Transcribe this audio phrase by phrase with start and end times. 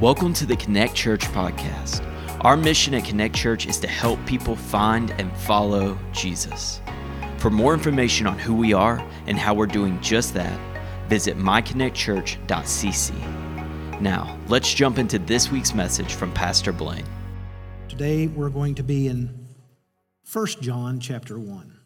[0.00, 2.04] Welcome to the Connect Church podcast.
[2.42, 6.80] Our mission at Connect Church is to help people find and follow Jesus.
[7.38, 10.56] For more information on who we are and how we're doing just that,
[11.08, 14.00] visit myconnectchurch.cc.
[14.00, 17.04] Now, let's jump into this week's message from Pastor Blaine.
[17.88, 19.48] Today we're going to be in
[20.32, 21.77] 1 John chapter 1.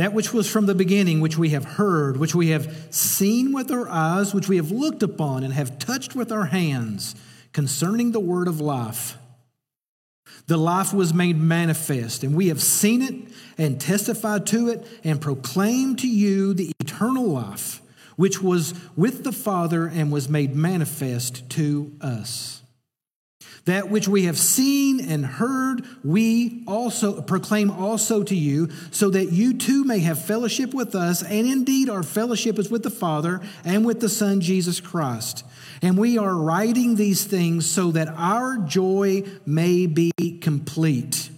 [0.00, 3.70] That which was from the beginning, which we have heard, which we have seen with
[3.70, 7.14] our eyes, which we have looked upon and have touched with our hands,
[7.52, 9.18] concerning the word of life.
[10.46, 13.14] The life was made manifest, and we have seen it
[13.58, 17.82] and testified to it and proclaimed to you the eternal life,
[18.16, 22.59] which was with the Father and was made manifest to us.
[23.66, 29.32] That which we have seen and heard, we also proclaim also to you, so that
[29.32, 31.22] you too may have fellowship with us.
[31.22, 35.44] And indeed, our fellowship is with the Father and with the Son, Jesus Christ.
[35.82, 41.30] And we are writing these things so that our joy may be complete.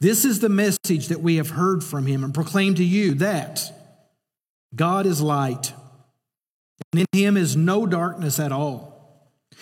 [0.00, 3.62] This is the message that we have heard from him and proclaim to you that
[4.74, 5.72] God is light,
[6.92, 8.91] and in him is no darkness at all.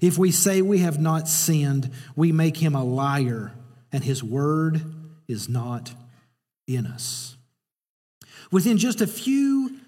[0.00, 3.52] If we say we have not sinned, we make him a liar,
[3.92, 4.82] and his word
[5.28, 5.92] is not
[6.66, 7.36] in us.
[8.50, 9.78] Within just a few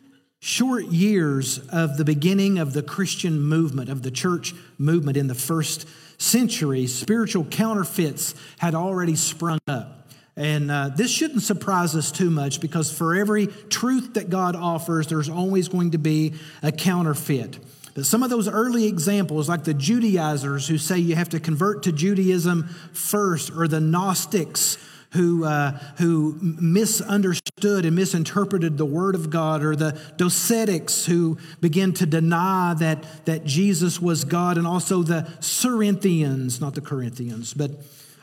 [0.41, 5.35] short years of the beginning of the Christian movement, of the church movement in the
[5.35, 5.87] first
[6.19, 10.09] century, spiritual counterfeits had already sprung up.
[10.37, 15.07] And uh, this shouldn't surprise us too much because for every truth that God offers,
[15.07, 17.59] there's always going to be a counterfeit.
[17.95, 21.85] But some of those early examples, like the Judaizers who say you have to convert
[21.85, 24.79] to Judaism first, or the Gnostics
[25.11, 31.93] who, uh, who misunderstood and misinterpreted the Word of God, or the Docetics who begin
[31.95, 37.71] to deny that, that Jesus was God, and also the Cerinthians, not the Corinthians, but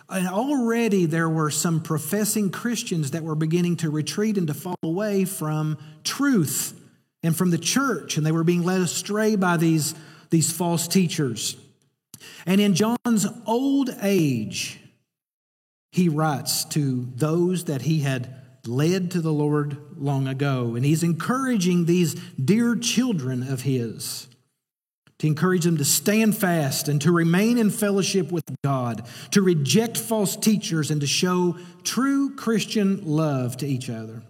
[0.10, 4.76] and already there were some professing Christians that were beginning to retreat and to fall
[4.84, 6.78] away from truth
[7.24, 9.94] and from the church, and they were being led astray by these,
[10.30, 11.56] these false teachers.
[12.46, 14.80] And in John's old age,
[15.92, 18.34] he writes to those that he had
[18.66, 24.28] led to the Lord long ago, and he's encouraging these dear children of his
[25.22, 29.96] to encourage them to stand fast and to remain in fellowship with God, to reject
[29.96, 34.24] false teachers, and to show true Christian love to each other.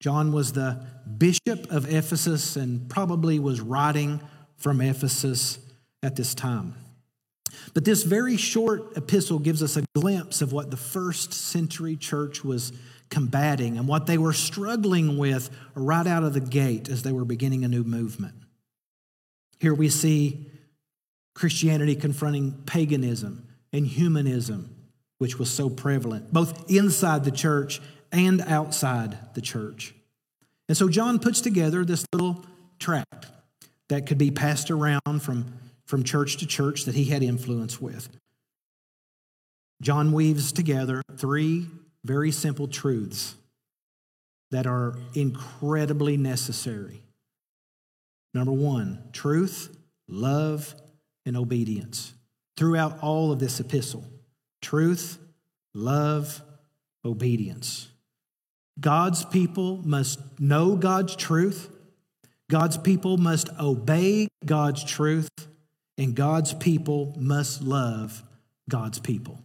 [0.00, 0.80] John was the
[1.16, 4.20] bishop of Ephesus and probably was writing
[4.56, 5.58] from Ephesus
[6.02, 6.74] at this time.
[7.74, 12.44] But this very short epistle gives us a glimpse of what the first century church
[12.44, 12.72] was
[13.10, 17.24] combating and what they were struggling with right out of the gate as they were
[17.24, 18.34] beginning a new movement.
[19.58, 20.46] Here we see
[21.34, 24.74] Christianity confronting paganism and humanism,
[25.18, 27.80] which was so prevalent, both inside the church
[28.12, 29.94] and outside the church.
[30.68, 32.44] And so John puts together this little
[32.78, 33.26] tract
[33.88, 35.52] that could be passed around from,
[35.86, 38.08] from church to church that he had influence with.
[39.80, 41.66] John weaves together three
[42.04, 43.34] very simple truths
[44.50, 47.02] that are incredibly necessary.
[48.34, 49.76] Number one, truth,
[50.08, 50.74] love,
[51.26, 52.14] and obedience.
[52.56, 54.04] Throughout all of this epistle,
[54.60, 55.18] truth,
[55.74, 56.42] love,
[57.04, 57.88] obedience.
[58.80, 61.70] God's people must know God's truth,
[62.50, 65.28] God's people must obey God's truth,
[65.96, 68.22] and God's people must love
[68.68, 69.42] God's people.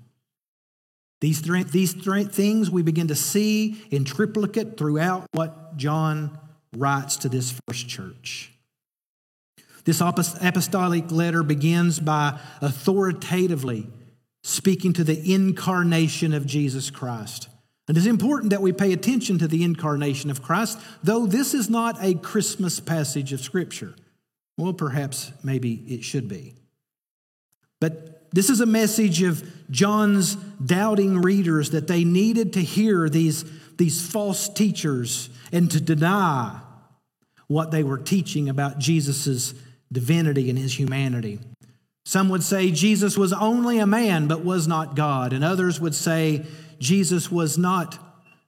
[1.20, 6.38] These, three, these three things we begin to see in triplicate throughout what John
[6.76, 8.52] writes to this first church.
[9.86, 13.88] This apostolic letter begins by authoritatively
[14.44, 17.48] speaking to the incarnation of Jesus Christ.
[17.90, 21.70] It is important that we pay attention to the incarnation of Christ, though this is
[21.70, 23.94] not a Christmas passage of Scripture.
[24.58, 26.54] Well, perhaps maybe it should be.
[27.82, 33.44] But this is a message of John's doubting readers that they needed to hear these,
[33.78, 36.62] these false teachers and to deny
[37.48, 39.54] what they were teaching about Jesus'
[39.92, 41.40] divinity and his humanity.
[42.06, 45.96] Some would say Jesus was only a man but was not God, and others would
[45.96, 46.46] say
[46.84, 47.98] Jesus was not,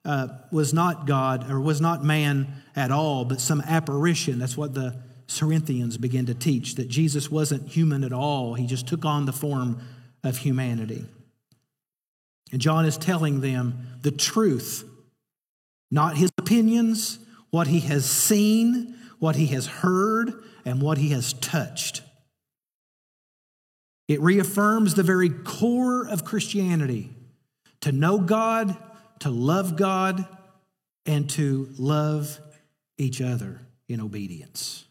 [0.04, 4.40] uh, was not God or was not man at all, but some apparition.
[4.40, 5.02] That's what the
[5.40, 9.34] Corinthians begin to teach that Jesus wasn't human at all, he just took on the
[9.34, 9.80] form
[10.24, 11.06] of humanity.
[12.52, 14.84] And John is telling them the truth,
[15.90, 20.34] not his opinions, what he has seen, what he has heard,
[20.66, 22.02] and what he has touched.
[24.08, 27.12] It reaffirms the very core of Christianity
[27.86, 28.76] to know God,
[29.20, 30.28] to love God,
[31.06, 32.40] and to love
[32.98, 34.86] each other in obedience.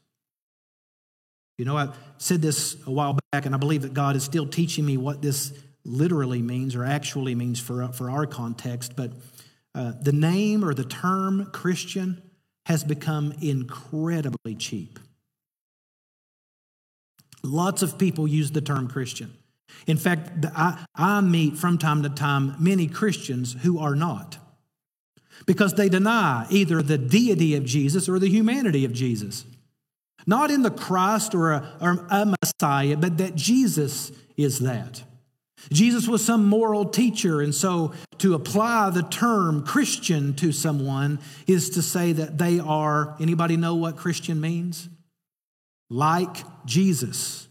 [1.58, 1.88] You know, I
[2.18, 5.20] said this a while back, and I believe that God is still teaching me what
[5.20, 5.52] this
[5.84, 8.94] literally means or actually means for, for our context.
[8.94, 9.10] But
[9.74, 12.22] uh, the name or the term Christian
[12.66, 15.00] has become incredibly cheap.
[17.42, 19.36] Lots of people use the term Christian.
[19.86, 24.38] In fact, I, I meet from time to time many Christians who are not
[25.46, 29.44] because they deny either the deity of Jesus or the humanity of Jesus.
[30.26, 35.02] Not in the Christ or a, or a Messiah, but that Jesus is that.
[35.70, 41.70] Jesus was some moral teacher, and so to apply the term Christian to someone is
[41.70, 44.88] to say that they are, anybody know what Christian means?
[45.88, 46.36] Like
[46.66, 47.48] Jesus.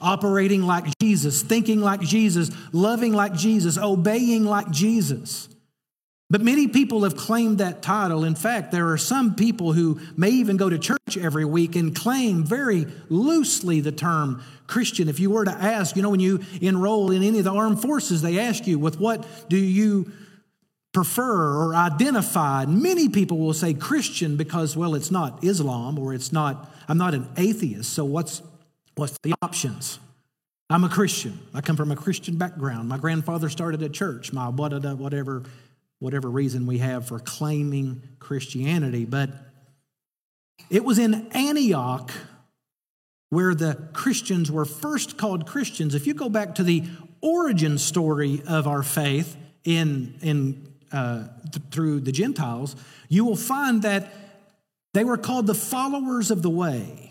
[0.00, 5.48] Operating like Jesus, thinking like Jesus, loving like Jesus, obeying like Jesus.
[6.30, 8.22] But many people have claimed that title.
[8.22, 11.96] In fact, there are some people who may even go to church every week and
[11.96, 15.08] claim very loosely the term Christian.
[15.08, 17.80] If you were to ask, you know, when you enroll in any of the armed
[17.80, 20.12] forces, they ask you, with what do you
[20.92, 22.64] prefer or identify?
[22.64, 26.98] And many people will say Christian because, well, it's not Islam or it's not, I'm
[26.98, 27.94] not an atheist.
[27.94, 28.42] So what's,
[28.98, 29.98] what's the options?
[30.70, 31.38] I'm a Christian.
[31.54, 32.88] I come from a Christian background.
[32.88, 34.32] My grandfather started a church.
[34.32, 35.44] My whatever
[36.00, 39.04] whatever reason we have for claiming Christianity.
[39.04, 39.30] But
[40.70, 42.12] it was in Antioch
[43.30, 45.94] where the Christians were first called Christians.
[45.94, 46.84] If you go back to the
[47.20, 52.74] origin story of our faith in, in, uh, th- through the Gentiles,
[53.08, 54.12] you will find that
[54.94, 57.07] they were called the followers of the way.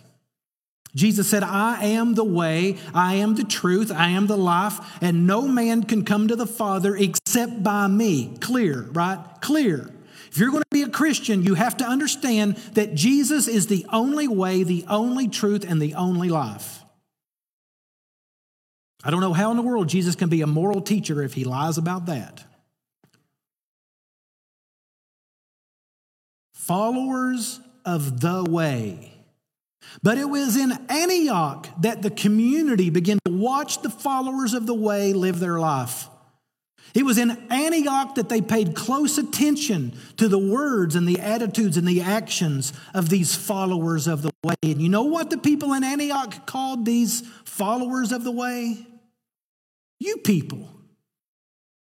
[0.95, 5.27] Jesus said, I am the way, I am the truth, I am the life, and
[5.27, 8.35] no man can come to the Father except by me.
[8.39, 9.19] Clear, right?
[9.41, 9.91] Clear.
[10.31, 13.85] If you're going to be a Christian, you have to understand that Jesus is the
[13.91, 16.83] only way, the only truth, and the only life.
[19.03, 21.43] I don't know how in the world Jesus can be a moral teacher if he
[21.43, 22.43] lies about that.
[26.53, 29.16] Followers of the way.
[30.03, 34.73] But it was in Antioch that the community began to watch the followers of the
[34.73, 36.09] way live their life.
[36.93, 41.77] It was in Antioch that they paid close attention to the words and the attitudes
[41.77, 44.55] and the actions of these followers of the way.
[44.63, 48.87] And you know what the people in Antioch called these followers of the way?
[49.99, 50.69] You people.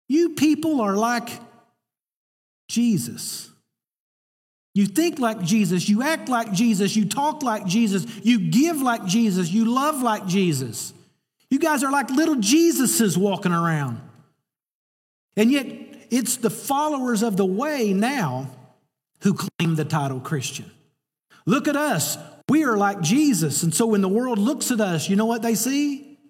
[0.09, 1.31] You people are like
[2.69, 3.48] Jesus.
[4.79, 9.07] You think like Jesus, you act like Jesus, you talk like Jesus, you give like
[9.07, 10.95] Jesus, you love like Jesus.
[11.51, 14.01] You guys are like little Jesuses walking around.
[15.37, 15.67] And yet,
[16.11, 18.53] it's the followers of the way now
[19.23, 20.71] who claim the title Christian.
[21.45, 22.17] Look at us.
[22.49, 23.65] We are like Jesus.
[23.65, 26.21] And so when the world looks at us, you know what they see?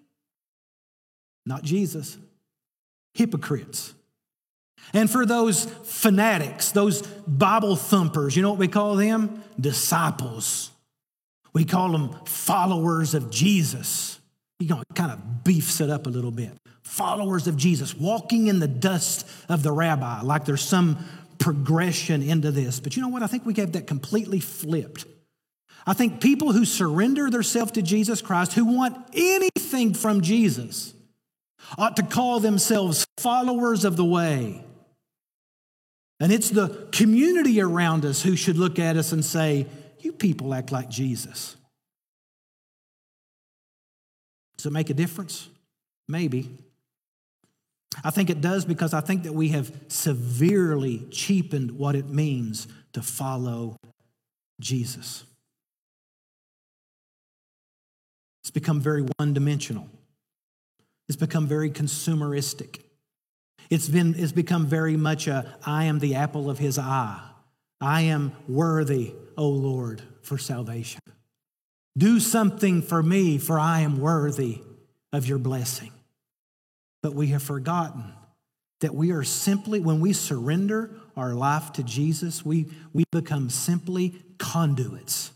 [1.45, 2.17] Not Jesus,
[3.13, 3.93] hypocrites.
[4.93, 9.43] And for those fanatics, those Bible thumpers, you know what we call them?
[9.61, 10.71] Disciples.
[11.53, 14.21] We call them followers of Jesus.
[14.61, 16.53] You know, kind of beefs it up a little bit.
[16.83, 20.99] Followers of Jesus, walking in the dust of the rabbi, like there's some
[21.39, 22.81] progression into this.
[22.81, 23.23] But you know what?
[23.23, 25.05] I think we have that completely flipped.
[25.87, 30.93] I think people who surrender themselves to Jesus Christ, who want anything from Jesus,
[31.77, 34.65] ought to call themselves followers of the way.
[36.21, 39.67] And it's the community around us who should look at us and say,
[40.01, 41.57] You people act like Jesus.
[44.57, 45.49] Does it make a difference?
[46.09, 46.51] Maybe.
[48.05, 52.67] I think it does because I think that we have severely cheapened what it means
[52.93, 53.77] to follow
[54.61, 55.25] Jesus.
[58.43, 59.89] It's become very one dimensional,
[61.09, 62.81] it's become very consumeristic.
[63.71, 67.21] It's, been, it's become very much a I am the apple of his eye.
[67.81, 71.01] I am worthy, O Lord, for salvation.
[71.97, 74.63] Do something for me, for I am worthy.
[75.13, 75.93] of your blessing.
[77.03, 78.13] But we have forgotten
[78.81, 84.23] that we are simply, when we surrender our life to Jesus, we, we become simply
[84.39, 85.33] conduits.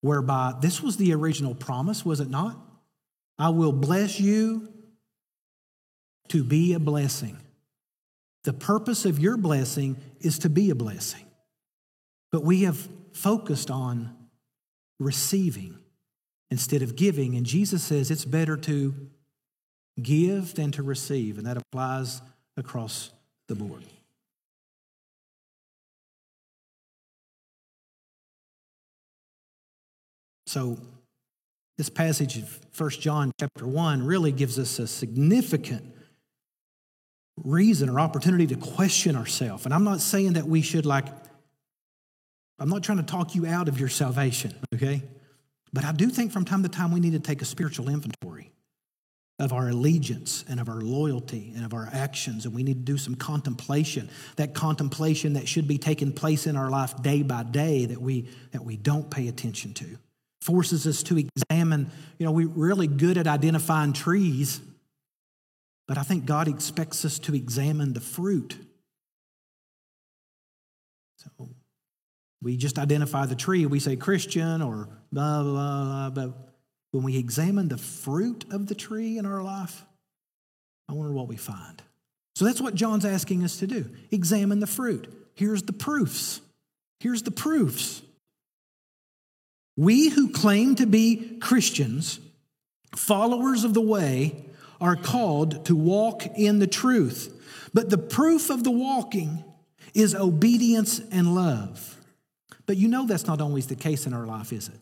[0.00, 2.58] Whereby, this was the original promise, was it not?
[3.38, 4.68] I will bless you
[6.28, 7.36] to be a blessing.
[8.44, 11.24] The purpose of your blessing is to be a blessing.
[12.30, 14.14] But we have focused on
[14.98, 15.78] receiving
[16.50, 17.36] instead of giving.
[17.36, 18.94] And Jesus says it's better to
[20.00, 21.38] give than to receive.
[21.38, 22.22] And that applies
[22.56, 23.10] across
[23.48, 23.82] the board.
[30.46, 30.78] So,
[31.76, 35.84] this passage of 1 John chapter 1 really gives us a significant
[37.44, 39.64] reason or opportunity to question ourselves.
[39.64, 41.06] And I'm not saying that we should, like,
[42.58, 45.02] I'm not trying to talk you out of your salvation, okay?
[45.72, 48.50] But I do think from time to time we need to take a spiritual inventory
[49.38, 52.44] of our allegiance and of our loyalty and of our actions.
[52.44, 54.10] And we need to do some contemplation.
[54.36, 58.28] That contemplation that should be taking place in our life day by day that we,
[58.50, 59.98] that we don't pay attention to.
[60.42, 64.60] Forces us to examine, you know, we're really good at identifying trees,
[65.88, 68.56] but I think God expects us to examine the fruit.
[71.16, 71.48] So
[72.42, 76.54] we just identify the tree, we say Christian or blah, blah, blah, but
[76.92, 79.84] when we examine the fruit of the tree in our life,
[80.88, 81.82] I wonder what we find.
[82.36, 85.12] So that's what John's asking us to do examine the fruit.
[85.34, 86.40] Here's the proofs.
[87.00, 88.02] Here's the proofs.
[89.76, 92.20] We who claim to be Christians,
[92.96, 94.47] followers of the way,
[94.80, 97.34] are called to walk in the truth.
[97.74, 99.44] But the proof of the walking
[99.94, 101.96] is obedience and love.
[102.66, 104.80] But you know that's not always the case in our life, is it?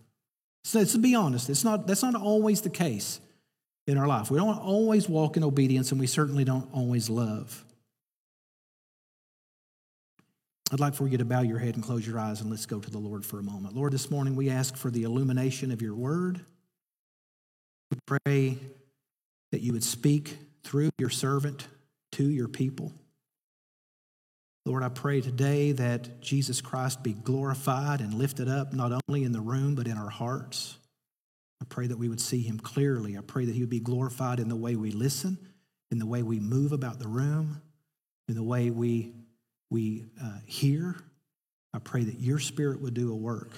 [0.64, 3.20] So let's be honest, it's not, that's not always the case
[3.86, 4.30] in our life.
[4.30, 7.64] We don't always walk in obedience, and we certainly don't always love.
[10.72, 12.80] I'd like for you to bow your head and close your eyes and let's go
[12.80, 13.76] to the Lord for a moment.
[13.76, 16.40] Lord, this morning we ask for the illumination of your word.
[17.92, 18.58] We pray
[19.52, 21.68] that you would speak through your servant
[22.12, 22.92] to your people.
[24.64, 29.30] Lord, I pray today that Jesus Christ be glorified and lifted up, not only in
[29.30, 30.76] the room, but in our hearts.
[31.62, 33.16] I pray that we would see him clearly.
[33.16, 35.38] I pray that he would be glorified in the way we listen,
[35.92, 37.62] in the way we move about the room,
[38.28, 39.12] in the way we,
[39.70, 40.96] we uh, hear.
[41.72, 43.52] I pray that your spirit would do a work.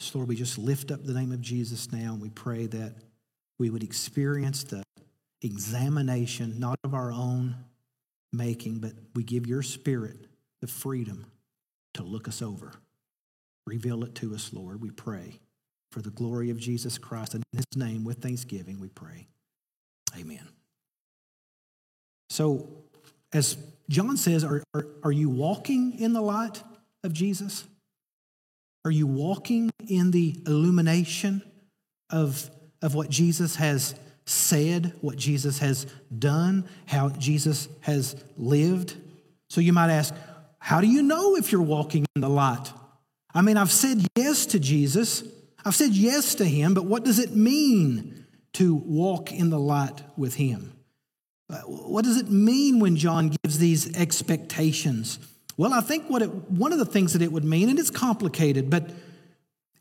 [0.00, 2.94] So, Lord, we just lift up the name of Jesus now, and we pray that
[3.62, 4.82] we would experience the
[5.40, 7.54] examination, not of our own
[8.32, 10.26] making, but we give your spirit
[10.60, 11.26] the freedom
[11.94, 12.72] to look us over.
[13.64, 15.38] Reveal it to us, Lord, we pray.
[15.92, 17.34] For the glory of Jesus Christ.
[17.34, 19.28] And in his name, with thanksgiving, we pray.
[20.18, 20.48] Amen.
[22.30, 22.66] So,
[23.32, 23.56] as
[23.88, 26.64] John says, are, are, are you walking in the light
[27.04, 27.62] of Jesus?
[28.84, 31.42] Are you walking in the illumination
[32.10, 32.50] of,
[32.82, 33.94] of what Jesus has
[34.26, 35.86] said, what Jesus has
[36.16, 38.96] done, how Jesus has lived.
[39.48, 40.14] So you might ask,
[40.58, 42.72] how do you know if you're walking in the light?
[43.34, 45.24] I mean, I've said yes to Jesus,
[45.64, 50.02] I've said yes to him, but what does it mean to walk in the light
[50.16, 50.72] with him?
[51.48, 55.18] Uh, what does it mean when John gives these expectations?
[55.56, 57.90] Well, I think what it, one of the things that it would mean, and it's
[57.90, 58.90] complicated, but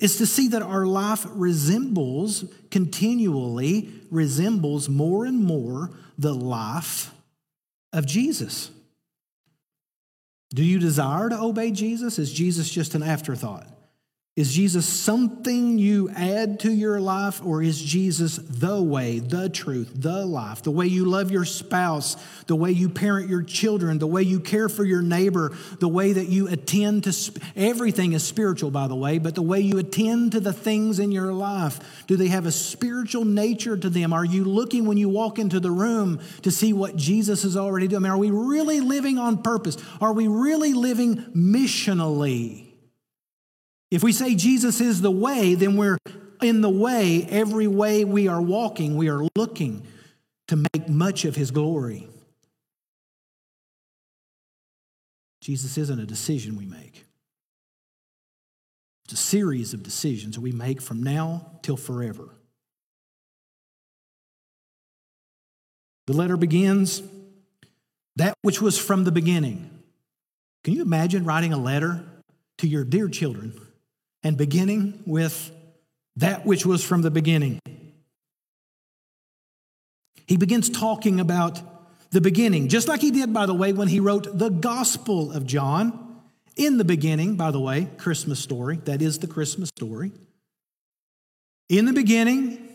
[0.01, 7.13] is to see that our life resembles, continually resembles more and more the life
[7.93, 8.71] of Jesus.
[10.49, 12.19] Do you desire to obey Jesus?
[12.19, 13.67] Is Jesus just an afterthought?
[14.37, 19.91] Is Jesus something you add to your life, or is Jesus the way, the truth,
[19.93, 20.63] the life?
[20.63, 22.15] The way you love your spouse,
[22.47, 26.13] the way you parent your children, the way you care for your neighbor, the way
[26.13, 29.77] that you attend to sp- everything is spiritual, by the way, but the way you
[29.79, 32.05] attend to the things in your life.
[32.07, 34.13] Do they have a spiritual nature to them?
[34.13, 37.89] Are you looking when you walk into the room to see what Jesus is already
[37.89, 38.05] doing?
[38.05, 39.75] I mean, are we really living on purpose?
[39.99, 42.70] Are we really living missionally?
[43.91, 45.97] If we say Jesus is the way, then we're
[46.41, 49.85] in the way, every way we are walking, we are looking
[50.47, 52.07] to make much of his glory.
[55.41, 57.05] Jesus isn't a decision we make.
[59.05, 62.29] It's a series of decisions we make from now till forever.
[66.07, 67.01] The letter begins,
[68.15, 69.69] that which was from the beginning.
[70.63, 72.05] Can you imagine writing a letter
[72.59, 73.59] to your dear children?
[74.23, 75.51] And beginning with
[76.17, 77.59] that which was from the beginning.
[80.27, 81.61] He begins talking about
[82.11, 85.45] the beginning, just like he did, by the way, when he wrote the Gospel of
[85.45, 86.07] John.
[86.57, 90.11] In the beginning, by the way, Christmas story, that is the Christmas story.
[91.69, 92.67] In the beginning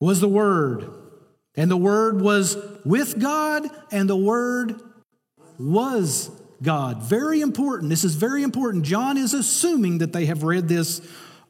[0.00, 0.90] was the Word,
[1.54, 4.80] and the Word was with God, and the Word
[5.58, 6.30] was
[6.62, 7.02] God.
[7.02, 7.90] Very important.
[7.90, 8.84] This is very important.
[8.84, 11.00] John is assuming that they have read this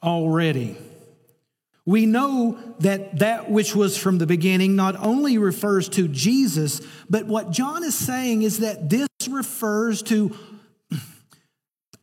[0.02, 0.76] already.
[1.87, 7.26] We know that that which was from the beginning not only refers to Jesus, but
[7.26, 10.37] what John is saying is that this refers to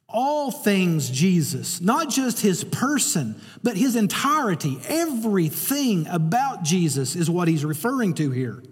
[0.10, 4.78] all things Jesus, not just his person, but his entirety.
[4.88, 8.64] Everything about Jesus is what he's referring to here.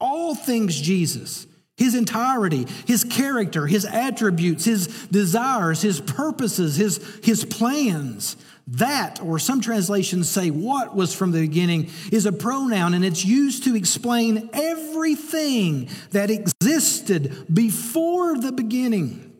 [0.00, 7.44] All things Jesus his entirety, his character, his attributes, his desires, his purposes, his, his
[7.44, 8.36] plans.
[8.66, 13.24] That, or some translations say what was from the beginning, is a pronoun and it's
[13.24, 19.32] used to explain everything that existed before the beginning.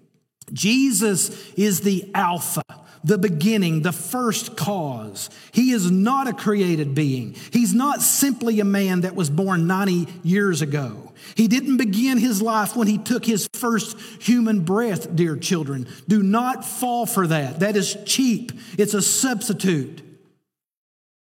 [0.53, 2.63] Jesus is the Alpha
[3.05, 5.29] the beginning, the first cause.
[5.53, 7.37] He is not a created being.
[7.53, 11.04] He's not simply a man that was born 90 years ago.
[11.35, 15.87] He didn't begin his life when he took his first human breath, dear children.
[16.09, 17.61] Do not fall for that.
[17.61, 20.03] That is cheap, it's a substitute,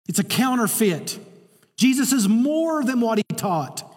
[0.09, 1.19] it's a counterfeit.
[1.77, 3.89] Jesus is more than what he taught.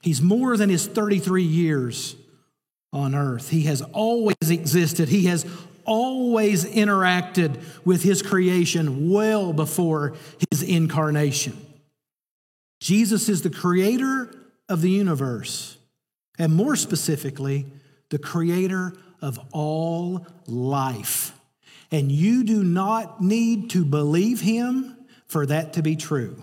[0.00, 2.16] He's more than his 33 years
[2.92, 3.50] on earth.
[3.50, 5.08] He has always existed.
[5.08, 5.44] He has
[5.84, 10.14] always interacted with his creation well before
[10.50, 11.67] his incarnation.
[12.88, 14.34] Jesus is the creator
[14.66, 15.76] of the universe,
[16.38, 17.66] and more specifically,
[18.08, 21.38] the creator of all life.
[21.92, 26.42] And you do not need to believe him for that to be true.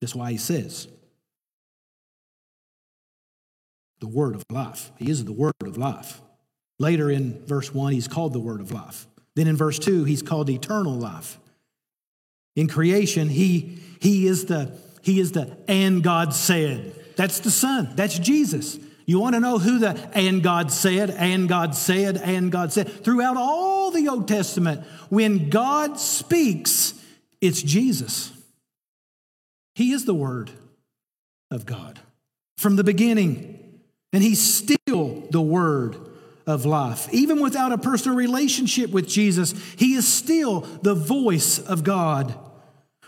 [0.00, 0.86] That's why he says,
[3.98, 4.92] the word of life.
[4.96, 6.20] He is the word of life.
[6.78, 9.08] Later in verse 1, he's called the word of life.
[9.34, 11.40] Then in verse 2, he's called eternal life.
[12.56, 16.94] In creation, he, he is the he is the and God said.
[17.16, 17.90] That's the Son.
[17.94, 18.78] That's Jesus.
[19.04, 22.88] You want to know who the and God said, and God said, and God said?
[23.04, 26.94] Throughout all the Old Testament, when God speaks,
[27.40, 28.32] it's Jesus.
[29.74, 30.50] He is the Word
[31.50, 32.00] of God
[32.58, 33.80] from the beginning.
[34.12, 35.96] And He's still the Word
[36.46, 37.08] of life.
[37.12, 42.38] Even without a personal relationship with Jesus, He is still the voice of God.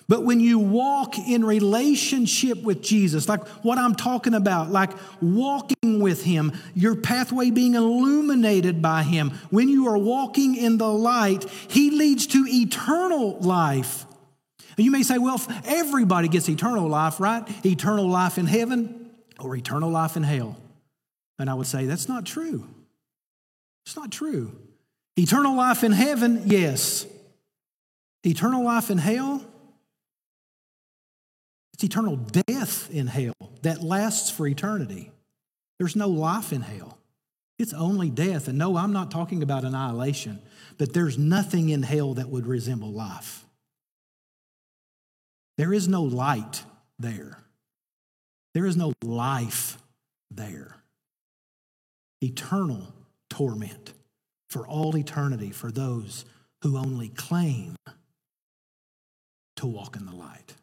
[0.07, 4.90] But when you walk in relationship with Jesus, like what I'm talking about, like
[5.23, 10.92] walking with Him, your pathway being illuminated by Him, when you are walking in the
[10.92, 14.05] light, He leads to eternal life.
[14.77, 17.44] You may say, well, everybody gets eternal life, right?
[17.64, 20.57] Eternal life in heaven or eternal life in hell.
[21.38, 22.66] And I would say, that's not true.
[23.85, 24.57] It's not true.
[25.16, 27.07] Eternal life in heaven, yes.
[28.25, 29.44] Eternal life in hell,
[31.75, 35.11] it's eternal death in hell that lasts for eternity.
[35.79, 36.99] There's no life in hell.
[37.59, 38.47] It's only death.
[38.47, 40.40] And no, I'm not talking about annihilation,
[40.79, 43.44] but there's nothing in hell that would resemble life.
[45.59, 46.64] There is no light
[46.99, 47.38] there,
[48.55, 49.79] there is no life
[50.31, 50.77] there
[52.23, 52.94] eternal
[53.37, 53.92] torment
[54.49, 56.25] for all eternity for those
[56.62, 57.75] who only claim
[59.57, 60.55] to walk in the light.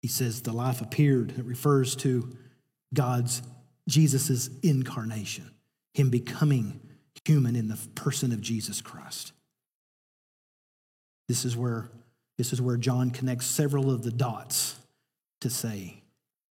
[0.00, 1.34] He says the life appeared.
[1.38, 2.34] It refers to
[2.94, 3.42] God's,
[3.86, 5.50] Jesus' incarnation,
[5.92, 6.80] him becoming
[7.26, 9.32] human in the person of Jesus Christ.
[11.28, 11.90] This is where,
[12.38, 14.76] this is where John connects several of the dots
[15.42, 16.00] to say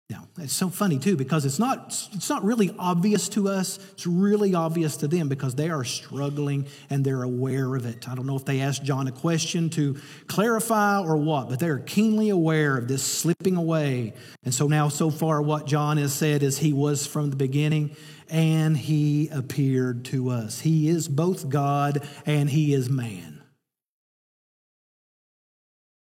[0.09, 3.81] now, it's so funny too because it's not, it's not really obvious to us.
[3.93, 8.09] It's really obvious to them because they are struggling and they're aware of it.
[8.09, 9.97] I don't know if they asked John a question to
[10.29, 14.15] clarify or what, but they're keenly aware of this slipping away.
[14.45, 17.97] And so now, so far, what John has said is he was from the beginning
[18.29, 20.61] and he appeared to us.
[20.61, 23.43] He is both God and he is man.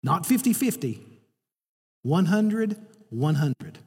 [0.04, 1.04] Not 50 50,
[2.02, 2.76] 100
[3.10, 3.78] 100.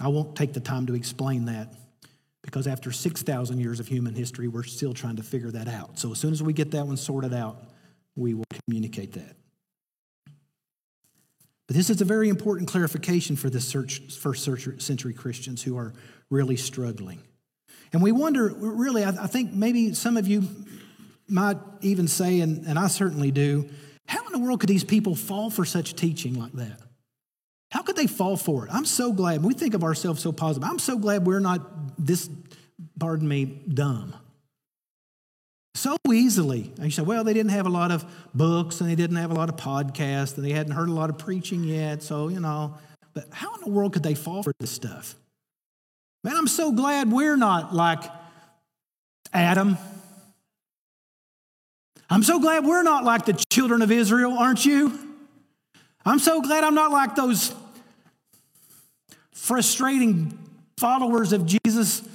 [0.00, 1.74] I won't take the time to explain that
[2.42, 5.98] because after 6,000 years of human history, we're still trying to figure that out.
[5.98, 7.62] So as soon as we get that one sorted out,
[8.14, 9.36] we will communicate that.
[11.66, 14.44] But this is a very important clarification for the first
[14.82, 15.92] century Christians who are
[16.30, 17.20] really struggling.
[17.92, 20.48] And we wonder, really, I think maybe some of you
[21.28, 23.68] might even say, and, and I certainly do,
[24.06, 26.80] how in the world could these people fall for such teaching like that?
[27.70, 28.72] How could they fall for it?
[28.72, 29.42] I'm so glad.
[29.42, 30.68] We think of ourselves so positive.
[30.68, 31.60] I'm so glad we're not
[32.04, 32.30] this,
[32.98, 34.14] pardon me, dumb.
[35.74, 36.72] So easily.
[36.76, 39.30] And you say, well, they didn't have a lot of books and they didn't have
[39.30, 42.02] a lot of podcasts and they hadn't heard a lot of preaching yet.
[42.02, 42.74] So, you know,
[43.12, 45.14] but how in the world could they fall for this stuff?
[46.24, 48.02] Man, I'm so glad we're not like
[49.32, 49.76] Adam.
[52.08, 55.05] I'm so glad we're not like the children of Israel, aren't you?
[56.06, 57.52] I'm so glad I'm not like those
[59.32, 60.38] frustrating
[60.78, 62.08] followers of Jesus.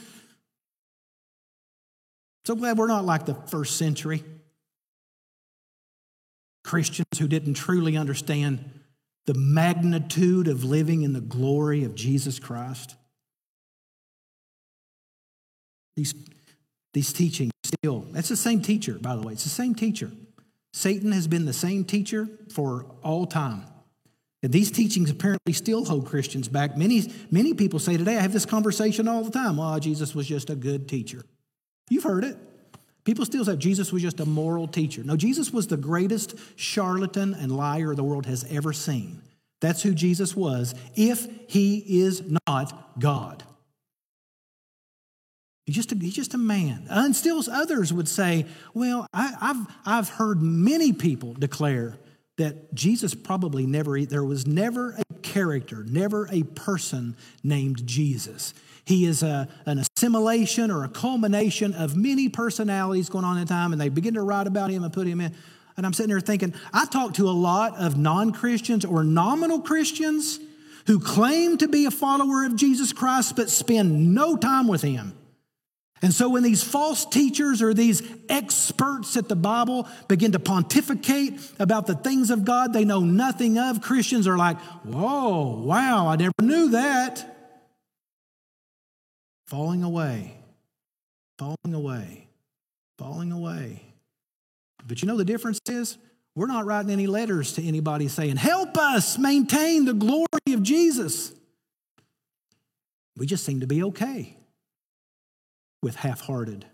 [2.46, 4.24] So glad we're not like the first century
[6.64, 8.80] Christians who didn't truly understand
[9.26, 12.96] the magnitude of living in the glory of Jesus Christ.
[15.98, 16.14] These,
[16.94, 19.34] these teachings still, that's the same teacher, by the way.
[19.34, 20.12] It's the same teacher.
[20.74, 23.66] Satan has been the same teacher for all time.
[24.42, 26.76] These teachings apparently still hold Christians back.
[26.76, 29.60] Many, many people say today, I have this conversation all the time.
[29.60, 31.24] Oh, Jesus was just a good teacher.
[31.90, 32.38] You've heard it.
[33.04, 35.04] People still say Jesus was just a moral teacher.
[35.04, 39.22] No, Jesus was the greatest charlatan and liar the world has ever seen.
[39.60, 43.44] That's who Jesus was, if he is not God.
[45.68, 46.88] He's just a, he's just a man.
[46.90, 51.98] And still others would say, well, I, have I've heard many people declare
[52.42, 58.56] that Jesus probably never, there was never a character, never a person named Jesus.
[58.84, 63.74] He is a, an assimilation or a culmination of many personalities going on in time,
[63.74, 65.36] and they begin to write about him and put him in.
[65.78, 69.62] And I'm sitting there thinking, I talk to a lot of non Christians or nominal
[69.62, 70.40] Christians
[70.88, 75.14] who claim to be a follower of Jesus Christ but spend no time with him.
[76.02, 81.40] And so when these false teachers or these experts at the Bible begin to pontificate
[81.60, 86.16] about the things of God they know nothing of, Christians are like, whoa, wow, I
[86.16, 87.28] never knew that.
[89.46, 90.34] Falling away,
[91.38, 92.28] falling away,
[92.98, 93.84] falling away.
[94.88, 96.00] But you know the difference is?
[96.34, 101.34] We're not writing any letters to anybody saying, help us maintain the glory of Jesus.
[103.18, 104.38] We just seem to be okay
[105.82, 106.66] with half hearted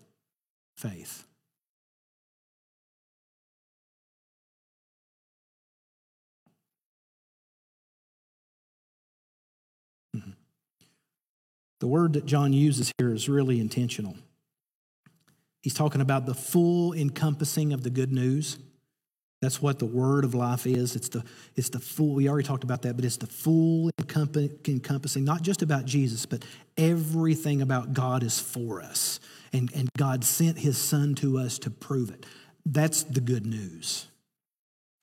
[0.75, 1.25] faith.
[10.15, 10.31] Mm-hmm.
[11.79, 14.15] The word that John uses here is really intentional.
[15.61, 18.57] He's talking about the full encompassing of the good news.
[19.41, 20.95] That's what the word of life is.
[20.95, 21.23] It's the,
[21.55, 25.61] it's the full, we already talked about that, but it's the full encompassing, not just
[25.61, 26.43] about Jesus, but
[26.75, 29.19] everything about God is for us.
[29.53, 32.25] And, and God sent his son to us to prove it.
[32.65, 34.07] That's the good news.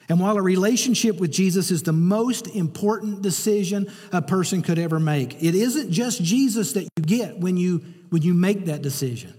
[0.08, 5.00] And while a relationship with Jesus is the most important decision a person could ever
[5.00, 9.32] make, it isn't just Jesus that you get when you, when you make that decision.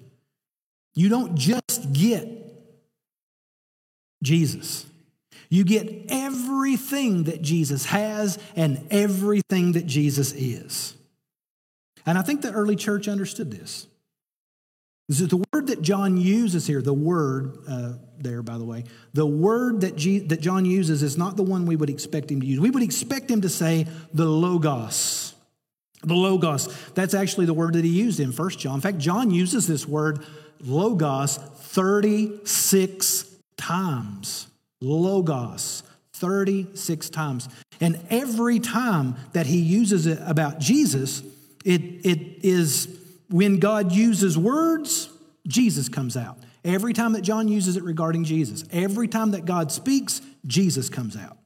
[0.96, 2.45] You don't just get
[4.26, 4.86] Jesus.
[5.50, 10.96] You get everything that Jesus has and everything that Jesus is.
[12.06, 13.88] And I think the early church understood this.
[15.08, 18.86] This is the word that John uses here, the word uh, there, by the way.
[19.14, 19.98] The word that,
[20.30, 22.60] that John uses is not the one we would expect him to use.
[22.60, 25.36] We would expect him to say the Logos.
[26.02, 26.76] The Logos.
[26.94, 28.76] That's actually the word that he used in First John.
[28.76, 30.26] In fact, John uses this word
[30.60, 34.48] Logos 36 times.
[34.82, 37.50] Logos, 36 times.
[37.80, 41.22] And every time that he uses it about Jesus,
[41.64, 42.88] it, it is
[43.30, 45.10] when God uses words,
[45.48, 46.38] Jesus comes out.
[46.64, 51.16] Every time that John uses it regarding Jesus, every time that God speaks, Jesus comes
[51.16, 51.38] out.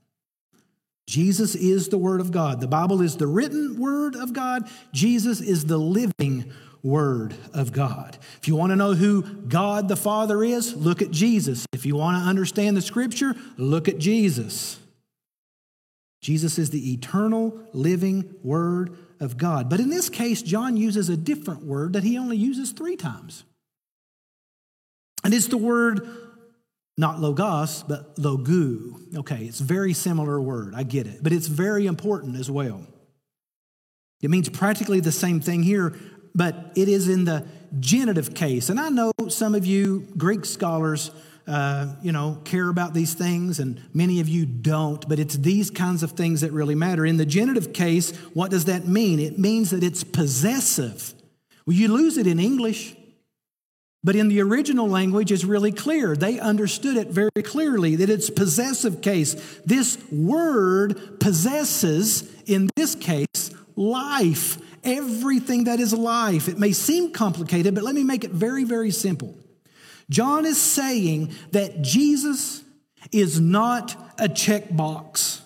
[1.07, 2.61] Jesus is the Word of God.
[2.61, 4.69] The Bible is the written Word of God.
[4.93, 8.17] Jesus is the living Word of God.
[8.41, 11.65] If you want to know who God the Father is, look at Jesus.
[11.73, 14.79] If you want to understand the Scripture, look at Jesus.
[16.21, 19.69] Jesus is the eternal living Word of God.
[19.69, 23.43] But in this case, John uses a different word that he only uses three times.
[25.23, 26.07] And it's the word
[26.97, 29.17] not logos, but logou.
[29.17, 30.73] Okay, it's a very similar word.
[30.75, 31.23] I get it.
[31.23, 32.85] But it's very important as well.
[34.21, 35.95] It means practically the same thing here,
[36.39, 37.45] but it is in the
[37.81, 38.69] genitive case.
[38.69, 41.11] And I know some of you Greek scholars
[41.45, 45.69] uh, you know, care about these things, and many of you don't, but it's these
[45.69, 47.05] kinds of things that really matter.
[47.05, 49.19] In the genitive case, what does that mean?
[49.19, 51.13] It means that it's possessive.
[51.65, 52.95] Well, you lose it in English.
[54.01, 56.15] But in the original language, it's really clear.
[56.15, 59.35] They understood it very clearly that it's possessive case.
[59.65, 64.57] This word possesses, in this case, life.
[64.83, 66.47] Everything that is life.
[66.47, 69.37] It may seem complicated, but let me make it very, very simple.
[70.09, 72.63] John is saying that Jesus
[73.11, 75.41] is not a checkbox.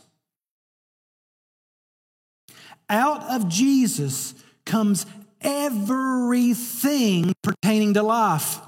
[2.90, 5.06] Out of Jesus comes
[5.42, 8.60] everything pertaining to life.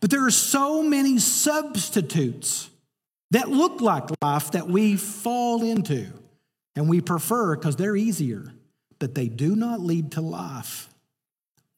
[0.00, 2.70] But there are so many substitutes
[3.30, 6.06] that look like life that we fall into
[6.74, 8.52] and we prefer because they're easier,
[8.98, 10.88] but they do not lead to life.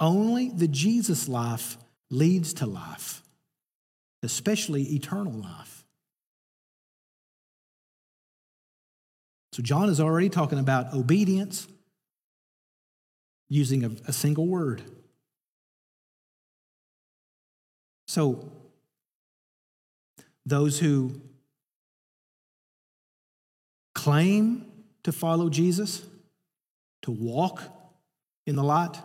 [0.01, 1.77] Only the Jesus life
[2.11, 3.23] leads to life,
[4.23, 5.85] especially eternal life.
[9.53, 11.67] So, John is already talking about obedience
[13.49, 14.83] using a, a single word.
[18.07, 18.53] So,
[20.47, 21.21] those who
[23.95, 24.65] claim
[25.03, 26.05] to follow Jesus,
[27.03, 27.63] to walk
[28.47, 28.97] in the light,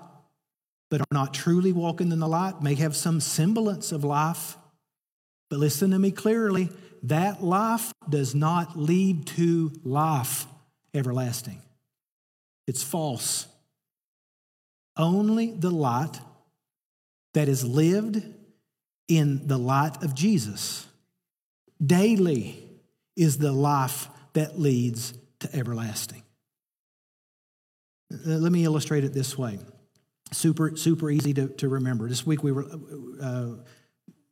[0.89, 4.57] but are not truly walking in the light, may have some semblance of life.
[5.49, 6.69] But listen to me clearly
[7.03, 10.45] that life does not lead to life
[10.93, 11.61] everlasting,
[12.67, 13.47] it's false.
[14.95, 16.19] Only the light
[17.33, 18.23] that is lived
[19.07, 20.85] in the light of Jesus
[21.83, 22.63] daily
[23.15, 26.23] is the life that leads to everlasting.
[28.13, 29.59] Uh, let me illustrate it this way.
[30.31, 32.07] Super, super easy to, to remember.
[32.07, 32.65] This week we were
[33.21, 33.49] uh,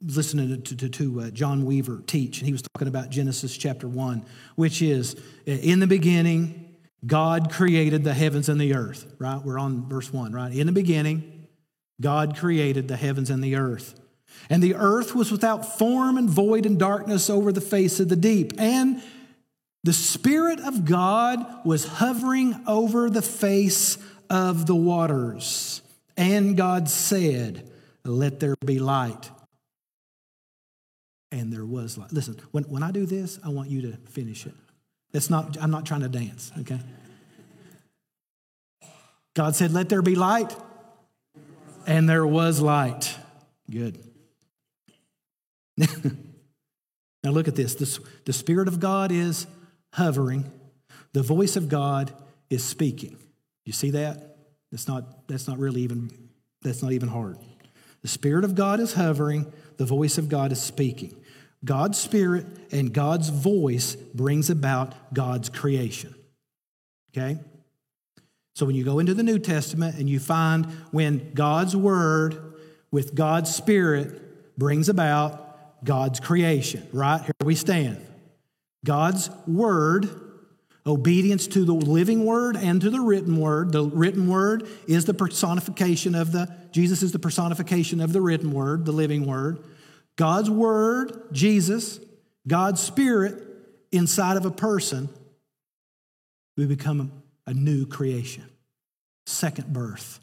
[0.01, 3.87] listening to, to, to uh, John Weaver teach, and he was talking about Genesis chapter
[3.87, 9.41] 1, which is uh, in the beginning, God created the heavens and the earth, right?
[9.43, 10.53] We're on verse 1, right?
[10.53, 11.47] In the beginning,
[11.99, 13.99] God created the heavens and the earth.
[14.49, 18.15] And the earth was without form and void and darkness over the face of the
[18.15, 18.53] deep.
[18.57, 19.01] And
[19.83, 23.97] the Spirit of God was hovering over the face
[24.29, 25.81] of the waters.
[26.15, 27.69] And God said,
[28.05, 29.31] Let there be light.
[31.31, 32.11] And there was light.
[32.11, 34.53] Listen, when, when I do this, I want you to finish it.
[35.13, 36.79] It's not, I'm not trying to dance, okay?
[39.33, 40.55] God said, Let there be light.
[41.87, 43.15] And there was light.
[43.69, 43.97] Good.
[45.77, 47.73] now look at this.
[47.73, 49.47] The, the Spirit of God is
[49.93, 50.51] hovering,
[51.13, 52.13] the voice of God
[52.49, 53.17] is speaking.
[53.65, 54.37] You see that?
[54.71, 56.09] That's not, that's not really even,
[56.61, 57.37] that's not even hard.
[58.01, 61.15] The Spirit of God is hovering, the voice of God is speaking.
[61.63, 66.15] God's Spirit and God's voice brings about God's creation.
[67.15, 67.39] Okay?
[68.55, 72.55] So when you go into the New Testament and you find when God's Word
[72.89, 77.21] with God's Spirit brings about God's creation, right?
[77.21, 78.05] Here we stand.
[78.83, 80.09] God's Word,
[80.85, 83.71] obedience to the living Word and to the written Word.
[83.71, 88.51] The written Word is the personification of the, Jesus is the personification of the written
[88.51, 89.63] Word, the living Word.
[90.15, 91.99] God's Word, Jesus,
[92.47, 93.43] God's Spirit
[93.91, 95.09] inside of a person,
[96.57, 97.11] we become
[97.45, 98.45] a new creation,
[99.25, 100.19] second birth.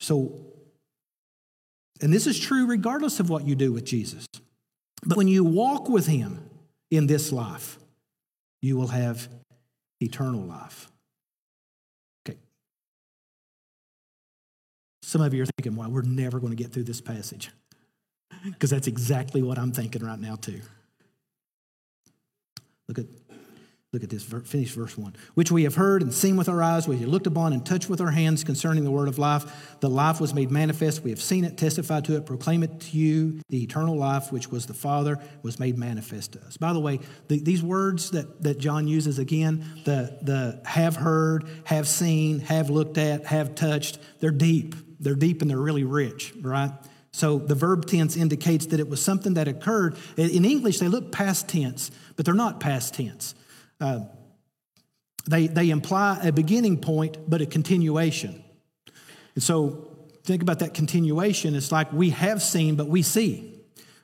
[0.00, 0.40] So,
[2.00, 4.26] and this is true regardless of what you do with Jesus.
[5.04, 6.48] But when you walk with Him
[6.90, 7.78] in this life,
[8.60, 9.28] you will have
[10.00, 10.90] eternal life.
[12.26, 12.38] Okay.
[15.02, 17.50] Some of you are thinking, well, we're never going to get through this passage.
[18.44, 20.60] Because that's exactly what I'm thinking right now, too.
[22.86, 23.06] Look at
[23.90, 25.16] Look at this, finish verse 1.
[25.32, 27.88] Which we have heard and seen with our eyes, we have looked upon and touched
[27.88, 29.78] with our hands concerning the word of life.
[29.80, 31.02] The life was made manifest.
[31.02, 33.40] We have seen it, testified to it, proclaim it to you.
[33.48, 36.58] The eternal life, which was the Father, was made manifest to us.
[36.58, 41.48] By the way, the, these words that, that John uses again, the, the have heard,
[41.64, 44.74] have seen, have looked at, have touched, they're deep.
[45.00, 46.72] They're deep and they're really rich, right?
[47.12, 49.96] So the verb tense indicates that it was something that occurred.
[50.18, 53.34] In English, they look past tense, but they're not past tense.
[53.80, 54.00] Uh,
[55.28, 58.42] they, they imply a beginning point, but a continuation.
[59.34, 59.88] And so
[60.24, 61.54] think about that continuation.
[61.54, 63.54] It's like we have seen, but we see.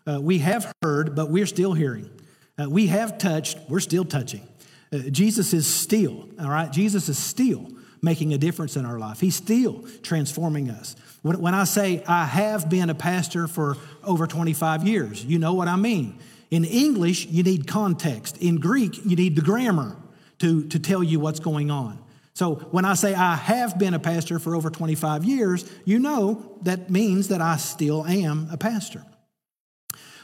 [0.07, 2.11] Uh, we have heard, but we're still hearing.
[2.59, 4.47] Uh, we have touched, we're still touching.
[4.93, 6.71] Uh, Jesus is still, all right?
[6.71, 7.69] Jesus is still
[8.03, 9.19] making a difference in our life.
[9.19, 10.95] He's still transforming us.
[11.23, 15.69] When I say I have been a pastor for over 25 years, you know what
[15.69, 16.19] I mean.
[16.55, 18.37] In English, you need context.
[18.39, 19.97] In Greek, you need the grammar
[20.39, 21.99] to, to tell you what's going on.
[22.33, 26.57] So when I say I have been a pastor for over 25 years, you know
[26.63, 29.05] that means that I still am a pastor.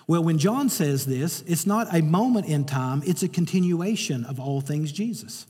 [0.06, 4.38] Well, when John says this, it's not a moment in time, it's a continuation of
[4.38, 5.48] all things Jesus.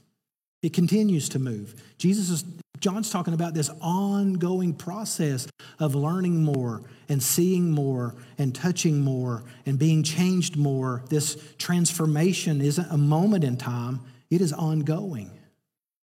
[0.63, 1.75] It continues to move.
[1.99, 2.45] Jesus is,
[2.81, 5.47] John's talking about this ongoing process
[5.79, 11.05] of learning more and seeing more and touching more and being changed more.
[11.11, 15.31] This transformation isn't a moment in time, it is ongoing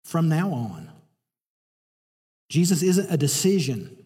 [0.04, 0.90] from now on.
[2.50, 3.96] Jesus isn't a decision,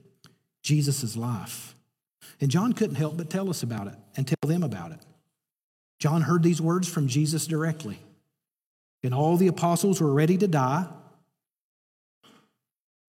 [0.62, 1.74] Jesus is life.
[2.40, 5.00] And John couldn't help but tell us about it and tell them about it.
[5.98, 7.98] John heard these words from Jesus directly.
[9.02, 10.86] And all the apostles were ready to die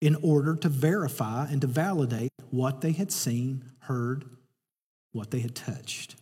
[0.01, 4.25] in order to verify and to validate what they had seen, heard,
[5.13, 6.17] what they had touched.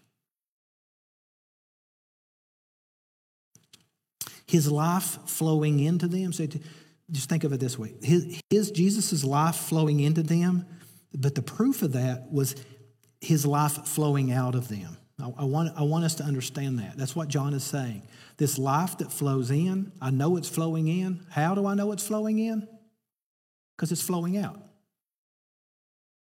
[4.47, 6.33] His life flowing into them.
[6.33, 6.47] So
[7.11, 10.65] just think of it this way: his, his Jesus' life flowing into them,
[11.15, 12.57] but the proof of that was
[13.21, 14.97] his life flowing out of them.
[15.21, 16.97] I, I, want, I want us to understand that.
[16.97, 18.03] That's what John is saying.
[18.37, 21.27] This life that flows in, I know it's flowing in.
[21.31, 22.69] How do I know it's flowing in?
[23.79, 24.61] Because it's flowing out.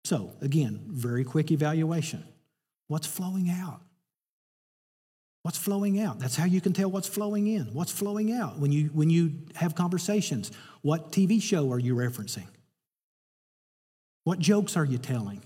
[0.05, 2.25] So, again, very quick evaluation.
[2.89, 3.81] What's flowing out?
[5.43, 6.19] What's flowing out?
[6.19, 7.73] That's how you can tell what's flowing in.
[7.73, 10.51] What's flowing out when you when you have conversations?
[10.83, 12.49] What TV show are you referencing?
[14.25, 15.43] What jokes are you telling?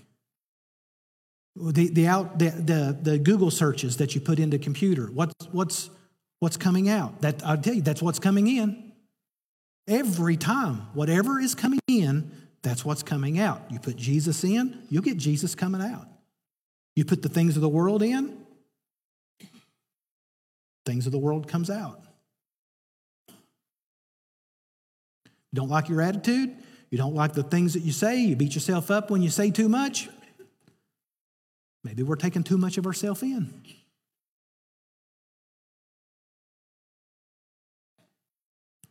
[1.55, 5.89] The, the, out, the, the, the Google searches that you put into computer, what's, what's,
[6.39, 7.21] what's coming out?
[7.21, 8.92] That, I'll tell you, that's what's coming in.
[9.87, 13.61] Every time, whatever is coming in, that's what's coming out.
[13.69, 16.07] You put Jesus in, you'll get Jesus coming out.
[16.95, 18.37] You put the things of the world in,
[20.85, 21.99] things of the world comes out.
[23.27, 26.55] You don't like your attitude?
[26.89, 28.21] You don't like the things that you say?
[28.21, 30.09] You beat yourself up when you say too much?
[31.83, 33.53] Maybe we're taking too much of ourselves in.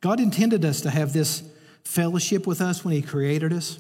[0.03, 1.43] God intended us to have this
[1.85, 3.79] fellowship with us when He created us.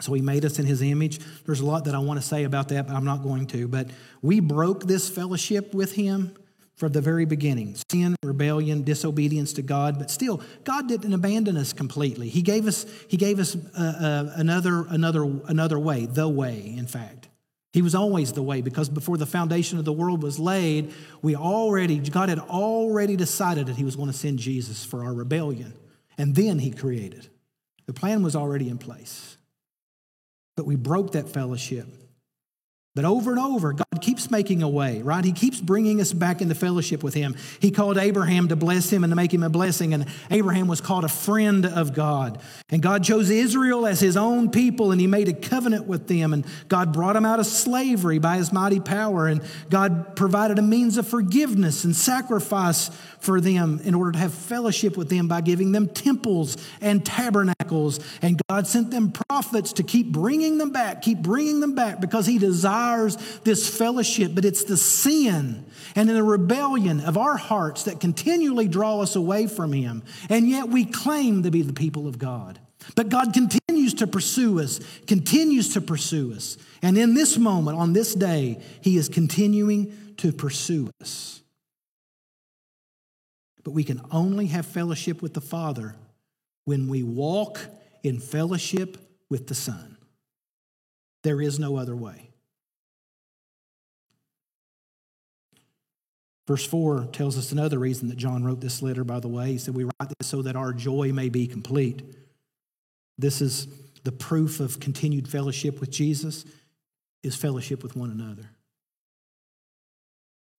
[0.00, 1.20] So He made us in His image.
[1.44, 3.68] There's a lot that I want to say about that, but I'm not going to.
[3.68, 3.90] But
[4.22, 6.34] we broke this fellowship with Him
[6.74, 9.98] from the very beginning sin, rebellion, disobedience to God.
[9.98, 12.28] But still, God didn't abandon us completely.
[12.28, 16.86] He gave us, he gave us uh, uh, another, another, another way, the way, in
[16.86, 17.28] fact.
[17.72, 21.36] He was always the way because before the foundation of the world was laid, we
[21.36, 25.74] already, God had already decided that He was going to send Jesus for our rebellion.
[26.16, 27.28] And then He created.
[27.86, 29.36] The plan was already in place.
[30.56, 31.86] But we broke that fellowship
[32.98, 35.24] but over and over, God keeps making a way, right?
[35.24, 37.36] He keeps bringing us back into fellowship with Him.
[37.60, 40.80] He called Abraham to bless him and to make him a blessing, and Abraham was
[40.80, 42.40] called a friend of God.
[42.70, 46.32] And God chose Israel as His own people, and He made a covenant with them.
[46.32, 49.28] And God brought them out of slavery by His mighty power.
[49.28, 54.34] And God provided a means of forgiveness and sacrifice for them in order to have
[54.34, 58.00] fellowship with them by giving them temples and tabernacles.
[58.22, 62.26] And God sent them prophets to keep bringing them back, keep bringing them back because
[62.26, 62.38] He
[62.88, 64.34] desires this fellowship.
[64.34, 69.46] But it's the sin and the rebellion of our hearts that continually draw us away
[69.46, 70.02] from Him.
[70.28, 72.58] And yet we claim to be the people of God.
[72.94, 76.56] But God continues to pursue us, continues to pursue us.
[76.80, 81.42] And in this moment, on this day, He is continuing to pursue us.
[83.64, 85.96] But we can only have fellowship with the Father
[86.64, 87.60] when we walk
[88.02, 88.96] in fellowship
[89.28, 89.98] with the Son.
[91.24, 92.27] There is no other way.
[96.48, 99.52] Verse 4 tells us another reason that John wrote this letter, by the way.
[99.52, 102.02] He said, We write this so that our joy may be complete.
[103.18, 103.68] This is
[104.02, 106.46] the proof of continued fellowship with Jesus,
[107.22, 108.48] is fellowship with one another.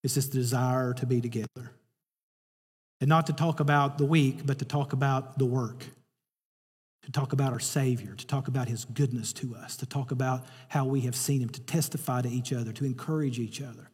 [0.04, 1.72] It's this desire to be together.
[3.00, 5.86] And not to talk about the week, but to talk about the work,
[7.02, 10.44] to talk about our Savior, to talk about His goodness to us, to talk about
[10.68, 13.89] how we have seen Him, to testify to each other, to encourage each other,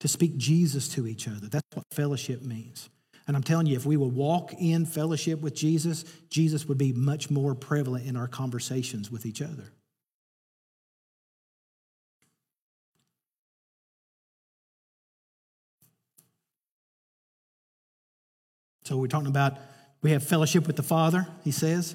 [0.00, 1.46] to speak Jesus to each other.
[1.48, 2.88] That's what fellowship means.
[3.26, 6.92] And I'm telling you, if we would walk in fellowship with Jesus, Jesus would be
[6.92, 9.72] much more prevalent in our conversations with each other.
[18.84, 19.58] So we're talking about
[20.02, 21.94] We have fellowship with the Father, he says.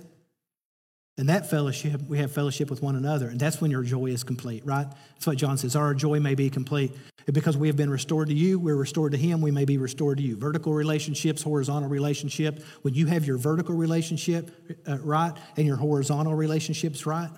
[1.18, 3.30] And that fellowship, we have fellowship with one another.
[3.30, 4.88] And that's when your joy is complete, right?
[5.13, 5.76] That's what John says.
[5.76, 6.91] Our joy may be complete.
[7.32, 10.18] Because we have been restored to you, we're restored to him, we may be restored
[10.18, 10.36] to you.
[10.36, 12.61] Vertical relationships, horizontal relationship.
[12.82, 14.51] When you have your vertical relationship
[14.88, 17.32] uh, right and your horizontal relationships right,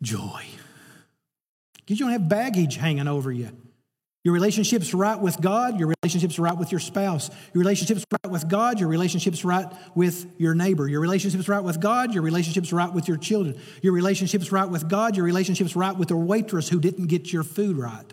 [0.00, 0.44] joy.
[1.74, 3.50] Because you don't have baggage hanging over you.
[4.26, 7.30] Your relationship's right with God, your relationship's right with your spouse.
[7.54, 10.88] Your relationship's right with God, your relationship's right with your neighbor.
[10.88, 13.56] Your relationship's right with God, your relationship's right with your children.
[13.82, 17.44] Your relationship's right with God, your relationship's right with the waitress who didn't get your
[17.44, 18.12] food right.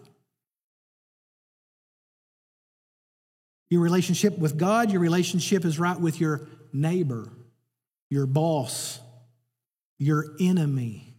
[3.72, 7.28] Your relationship with God, your relationship is right with your neighbor,
[8.11, 8.99] your boss,
[9.97, 11.16] your enemy,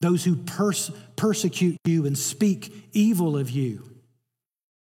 [0.00, 3.93] those who pers- persecute you and speak evil of you.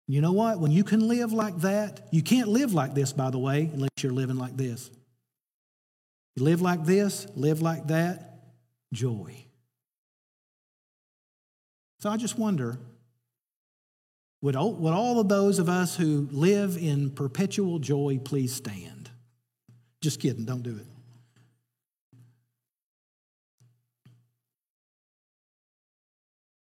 [0.08, 0.60] You know what?
[0.60, 3.90] When you can live like that, you can't live like this, by the way, unless
[4.02, 4.92] you're living like this.
[6.36, 8.40] You live like this, live like that,
[8.92, 9.46] joy.
[12.00, 12.80] So I just wonder
[14.42, 19.10] would all, would all of those of us who live in perpetual joy please stand?
[20.02, 20.86] Just kidding, don't do it.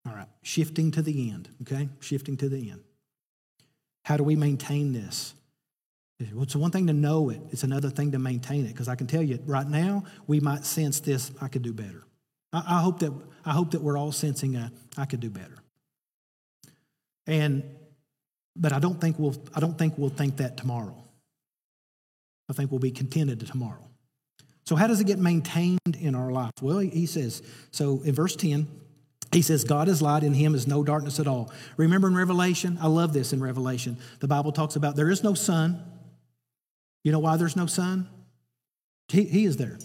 [0.08, 1.88] All right, shifting to the end, okay?
[2.00, 2.80] Shifting to the end.
[4.08, 5.34] How do we maintain this?
[6.32, 8.68] Well, it's one thing to know it, it's another thing to maintain it.
[8.68, 12.04] Because I can tell you, right now, we might sense this I could do better.
[12.50, 13.12] I, I hope, that,
[13.44, 15.58] I hope that we're all sensing a, I could do better.
[17.26, 17.62] And,
[18.56, 20.96] but I don't, think we'll, I don't think we'll think that tomorrow.
[22.48, 23.86] I think we'll be contented tomorrow.
[24.64, 26.52] So, how does it get maintained in our life?
[26.62, 27.42] Well, he says,
[27.72, 28.68] so in verse 10,
[29.32, 31.52] he says, God is light, in him is no darkness at all.
[31.76, 32.78] Remember in Revelation?
[32.80, 33.98] I love this in Revelation.
[34.20, 35.82] The Bible talks about there is no sun.
[37.04, 38.08] You know why there's no sun?
[39.08, 39.78] He, he is there,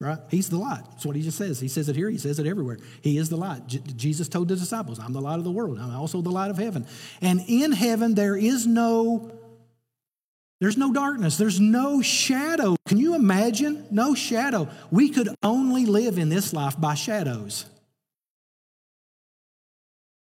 [0.00, 0.18] right?
[0.30, 0.84] He's the light.
[0.90, 1.60] That's what he just says.
[1.60, 2.78] He says it here, he says it everywhere.
[3.02, 3.66] He is the light.
[3.66, 5.78] J- Jesus told the disciples, I'm the light of the world.
[5.78, 6.86] I'm also the light of heaven.
[7.20, 9.38] And in heaven, there is no
[10.60, 11.38] there's no darkness.
[11.38, 12.76] There's no shadow.
[12.86, 13.84] Can you imagine?
[13.90, 14.68] No shadow.
[14.92, 17.66] We could only live in this life by shadows.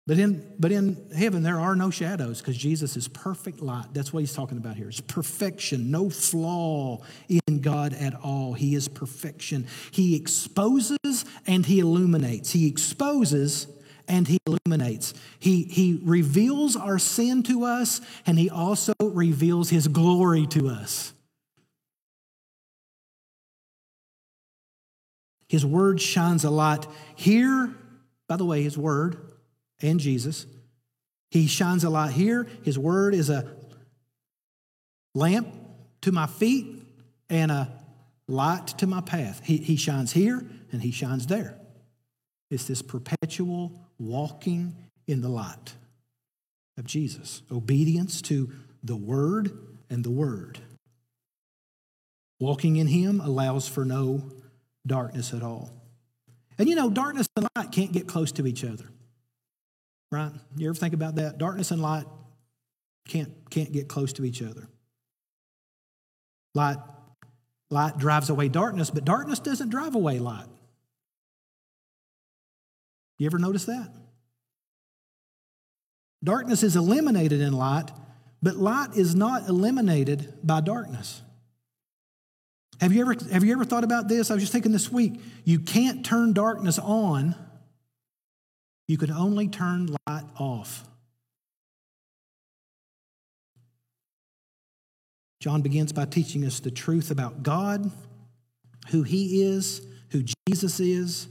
[0.05, 3.85] But in, but in heaven, there are no shadows because Jesus is perfect light.
[3.93, 4.89] That's what he's talking about here.
[4.89, 8.51] It's perfection, no flaw in God at all.
[8.53, 9.65] He is perfection.
[9.91, 12.51] He exposes and he illuminates.
[12.51, 13.67] He exposes
[14.09, 15.13] and he illuminates.
[15.39, 21.13] He, he reveals our sin to us and he also reveals his glory to us.
[25.47, 27.73] His word shines a light here.
[28.27, 29.32] By the way, his word
[29.83, 30.47] and Jesus.
[31.29, 32.47] He shines a light here.
[32.63, 33.51] His word is a
[35.13, 35.47] lamp
[36.01, 36.81] to my feet
[37.29, 37.71] and a
[38.27, 39.41] light to my path.
[39.43, 41.59] He, he shines here and he shines there.
[42.49, 44.75] It's this perpetual walking
[45.07, 45.73] in the light
[46.77, 48.51] of Jesus, obedience to
[48.83, 49.51] the word
[49.89, 50.59] and the word.
[52.39, 54.29] Walking in him allows for no
[54.85, 55.71] darkness at all.
[56.57, 58.85] And you know, darkness and light can't get close to each other
[60.13, 60.31] right?
[60.55, 61.37] You ever think about that?
[61.37, 62.05] Darkness and light
[63.07, 64.67] can't, can't get close to each other.
[66.55, 66.77] Light,
[67.69, 70.47] light drives away darkness, but darkness doesn't drive away light.
[73.17, 73.89] You ever notice that?
[76.23, 77.91] Darkness is eliminated in light,
[78.41, 81.21] but light is not eliminated by darkness.
[82.79, 84.31] Have you ever, have you ever thought about this?
[84.31, 85.19] I was just thinking this week.
[85.43, 87.35] You can't turn darkness on
[88.87, 90.85] you could only turn light off.
[95.39, 97.91] John begins by teaching us the truth about God,
[98.89, 99.81] who He is,
[100.13, 101.27] who Jesus is,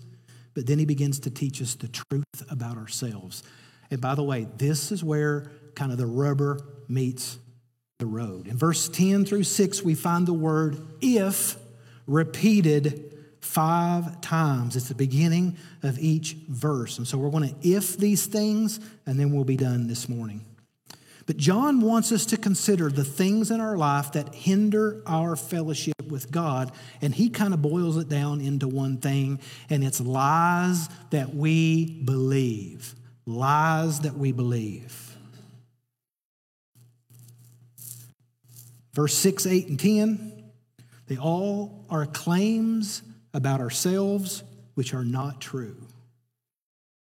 [0.55, 3.43] but then he begins to teach us the truth about ourselves.
[3.91, 7.39] And by the way, this is where kind of the rubber meets
[7.99, 8.49] the road.
[8.49, 11.57] In verse 10 through 6, we find the word if
[12.07, 13.12] repeated
[13.43, 14.77] five times.
[14.77, 16.97] It's the beginning of each verse.
[16.99, 20.47] And so we're going to if these things, and then we'll be done this morning.
[21.27, 25.95] But John wants us to consider the things in our life that hinder our fellowship
[26.09, 26.73] with God.
[27.01, 32.01] And he kind of boils it down into one thing, and it's lies that we
[32.01, 32.95] believe.
[33.27, 35.17] Lies that we believe.
[38.95, 40.51] Verse 6, 8, and 10,
[41.07, 43.03] they all are claims
[43.35, 44.43] about ourselves
[44.75, 45.77] which are not true.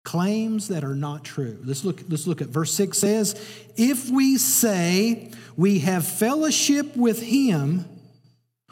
[0.04, 1.58] Claims that are not true.
[1.64, 3.34] Let's look, let's look at verse 6 says,
[3.76, 7.84] If we say we have fellowship with him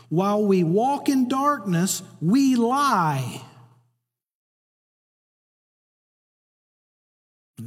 [0.09, 3.43] While we walk in darkness, we lie.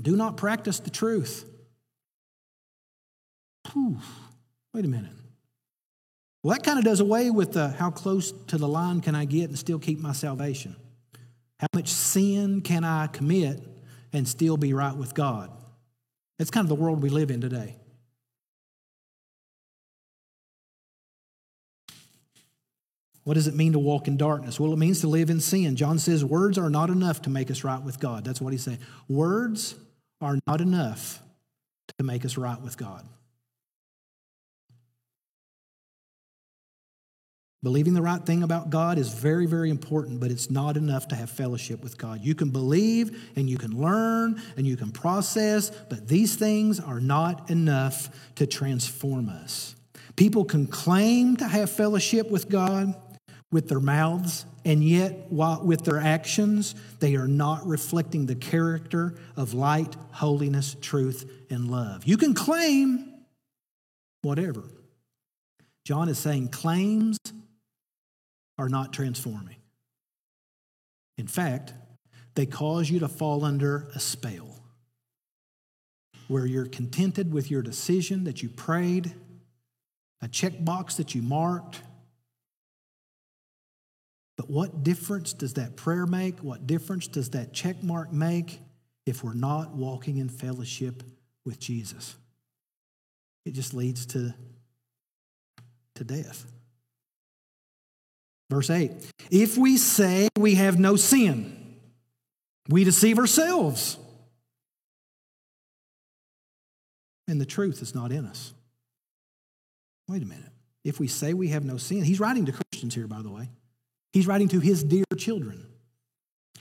[0.02, 1.44] Do not practice the truth.
[3.74, 3.98] Whew.
[4.74, 5.17] Wait a minute.
[6.48, 9.26] Well, that kind of does away with the how close to the line can I
[9.26, 10.78] get and still keep my salvation?
[11.60, 13.60] How much sin can I commit
[14.14, 15.52] and still be right with God?
[16.40, 17.76] That's kind of the world we live in today.
[23.26, 24.58] What does it mean to walk in darkness?
[24.58, 25.76] Well, it means to live in sin.
[25.76, 28.24] John says words are not enough to make us right with God.
[28.24, 28.80] That's what he's saying.
[29.10, 29.76] Words
[30.22, 31.22] are not enough
[31.98, 33.06] to make us right with God.
[37.64, 41.16] Believing the right thing about God is very, very important, but it's not enough to
[41.16, 42.22] have fellowship with God.
[42.22, 47.00] You can believe and you can learn and you can process, but these things are
[47.00, 49.76] not enough to transform us.
[50.16, 52.94] People can claim to have fellowship with God
[53.52, 59.54] with their mouths, and yet with their actions, they are not reflecting the character of
[59.54, 62.04] light, holiness, truth, and love.
[62.04, 63.14] You can claim
[64.22, 64.64] whatever.
[65.86, 67.18] John is saying claims
[68.58, 69.58] are not transforming.
[71.18, 71.74] In fact,
[72.36, 74.60] they cause you to fall under a spell
[76.28, 79.14] where you're contented with your decision that you prayed,
[80.22, 81.82] a checkbox that you marked,
[84.38, 86.40] but what difference does that prayer make?
[86.40, 88.62] What difference does that check mark make
[89.06, 91.04] if we're not walking in fellowship
[91.44, 92.16] with Jesus?
[93.46, 94.34] It just leads to,
[95.96, 96.46] to death.
[98.50, 98.92] Verse 8
[99.30, 101.76] If we say we have no sin,
[102.70, 103.98] we deceive ourselves,
[107.28, 108.54] and the truth is not in us.
[110.08, 110.52] Wait a minute.
[110.84, 113.50] If we say we have no sin, he's writing to Christians here, by the way.
[114.14, 115.68] He's writing to his dear children.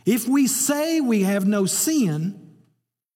[0.04, 2.56] If we say we have no sin,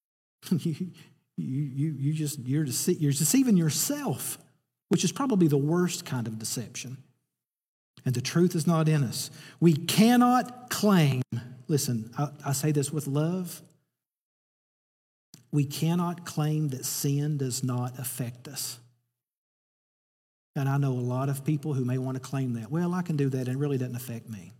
[0.50, 0.92] you,
[1.36, 4.38] you, you just, you're, dece- you're deceiving yourself,
[4.88, 6.98] which is probably the worst kind of deception.
[8.04, 9.30] And the truth is not in us.
[9.60, 11.22] We cannot claim,
[11.68, 13.60] listen, I, I say this with love.
[15.52, 18.78] We cannot claim that sin does not affect us.
[20.56, 22.70] And I know a lot of people who may want to claim that.
[22.70, 24.52] Well, I can do that and it really doesn't affect me.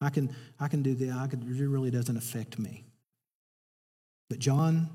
[0.00, 1.12] I can, I can do that.
[1.12, 2.84] I can, it really doesn't affect me.
[4.28, 4.90] But John,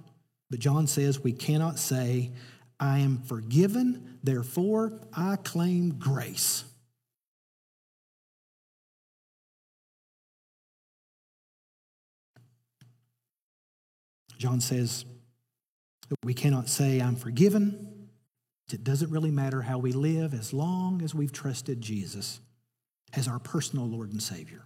[0.49, 2.31] but John says we cannot say,
[2.79, 6.65] I am forgiven, therefore I claim grace.
[14.41, 15.05] John says
[16.09, 18.09] that we cannot say, I'm forgiven,
[18.73, 22.39] it doesn't really matter how we live as long as we've trusted Jesus
[23.13, 24.63] as our personal Lord and Savior.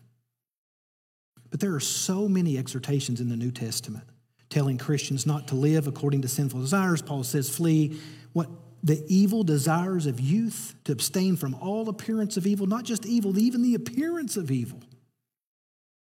[1.49, 4.05] But there are so many exhortations in the New Testament
[4.49, 7.01] telling Christians not to live according to sinful desires.
[7.01, 7.99] Paul says, flee
[8.31, 8.49] what
[8.81, 13.37] the evil desires of youth, to abstain from all appearance of evil, not just evil,
[13.37, 14.79] even the appearance of evil.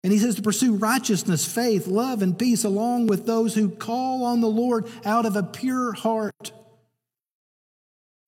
[0.04, 4.24] And he says to pursue righteousness, faith, love, and peace along with those who call
[4.24, 6.52] on the Lord out of a pure heart.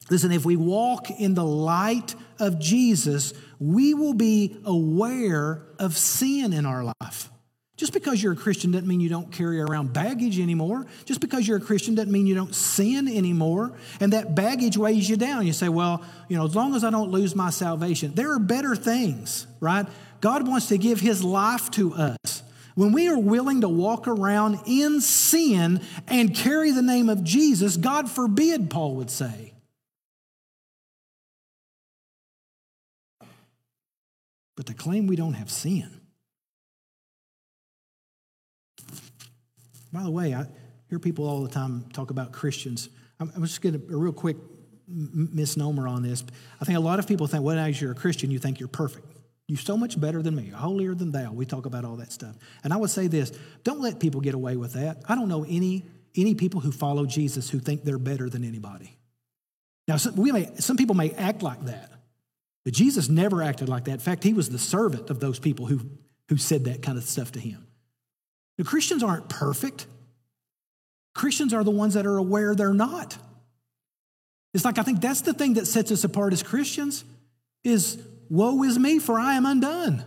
[0.08, 6.54] Listen, if we walk in the light of Jesus, we will be aware of sin
[6.54, 7.30] in our life.
[7.76, 10.86] Just because you're a Christian doesn't mean you don't carry around baggage anymore.
[11.04, 13.76] Just because you're a Christian doesn't mean you don't sin anymore.
[14.00, 15.46] And that baggage weighs you down.
[15.46, 18.38] You say, well, you know, as long as I don't lose my salvation, there are
[18.38, 19.86] better things, right?
[20.20, 22.42] God wants to give his life to us.
[22.74, 27.78] When we are willing to walk around in sin and carry the name of Jesus,
[27.78, 29.54] God forbid, Paul would say,
[34.56, 36.00] but to claim we don't have sin.
[39.90, 40.46] By the way, I
[40.90, 42.90] hear people all the time talk about Christians.
[43.18, 44.36] I'm, just going to a real quick
[44.86, 46.24] misnomer on this.
[46.60, 48.68] I think a lot of people think, well, as you're a Christian, you think you're
[48.68, 49.06] perfect.
[49.48, 51.32] You're so much better than me, holier than thou.
[51.32, 52.36] We talk about all that stuff.
[52.64, 53.32] And I would say this
[53.62, 55.02] don't let people get away with that.
[55.08, 55.84] I don't know any,
[56.16, 58.96] any people who follow Jesus who think they're better than anybody.
[59.86, 61.92] Now, some, we may, some people may act like that.
[62.64, 63.92] But Jesus never acted like that.
[63.92, 65.80] In fact, he was the servant of those people who,
[66.28, 67.64] who said that kind of stuff to him.
[68.58, 69.86] The Christians aren't perfect.
[71.14, 73.16] Christians are the ones that are aware they're not.
[74.52, 77.04] It's like I think that's the thing that sets us apart as Christians
[77.62, 80.04] is woe is me for I am undone.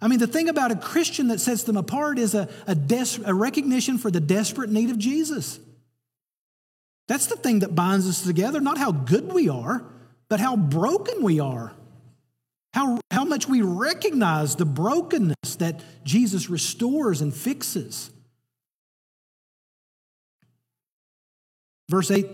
[0.00, 3.22] I mean, the thing about a Christian that sets them apart is a, a, des-
[3.24, 5.58] a recognition for the desperate need of Jesus.
[7.08, 9.84] That's the thing that binds us together, not how good we are,
[10.28, 11.72] but how broken we are.
[12.72, 18.10] How, how much we recognize the brokenness that Jesus restores and fixes.
[21.88, 22.26] Verse 8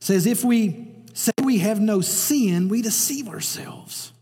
[0.00, 4.12] says, If we say we have no sin, we deceive ourselves.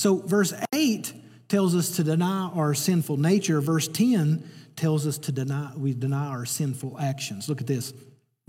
[0.00, 1.12] So, verse 8
[1.50, 3.60] tells us to deny our sinful nature.
[3.60, 7.50] Verse 10 tells us to deny, we deny our sinful actions.
[7.50, 7.92] Look at this,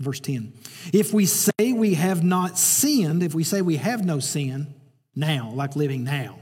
[0.00, 0.54] verse 10.
[0.94, 4.72] If we say we have not sinned, if we say we have no sin,
[5.14, 6.38] now, like living now,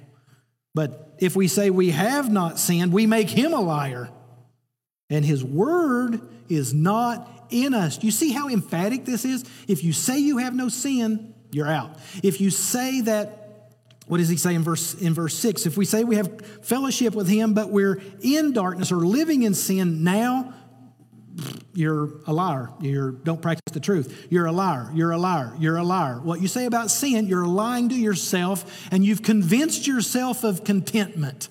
[0.77, 4.11] but if we say we have not sinned, we make him a liar,
[5.09, 8.01] and his word is not in us.
[8.05, 9.45] You see how emphatic this is?
[9.67, 11.99] If you say you have no sin, you're out.
[12.23, 13.40] If you say that
[14.11, 17.15] what does he say in verse in verse 6 if we say we have fellowship
[17.15, 20.53] with him but we're in darkness or living in sin now
[21.73, 22.71] you're a liar.
[22.81, 24.27] You don't practice the truth.
[24.31, 24.91] You're a liar.
[24.93, 25.55] You're a liar.
[25.59, 26.21] You're a liar.
[26.21, 31.49] What you say about sin you're lying to yourself and you've convinced yourself of contentment.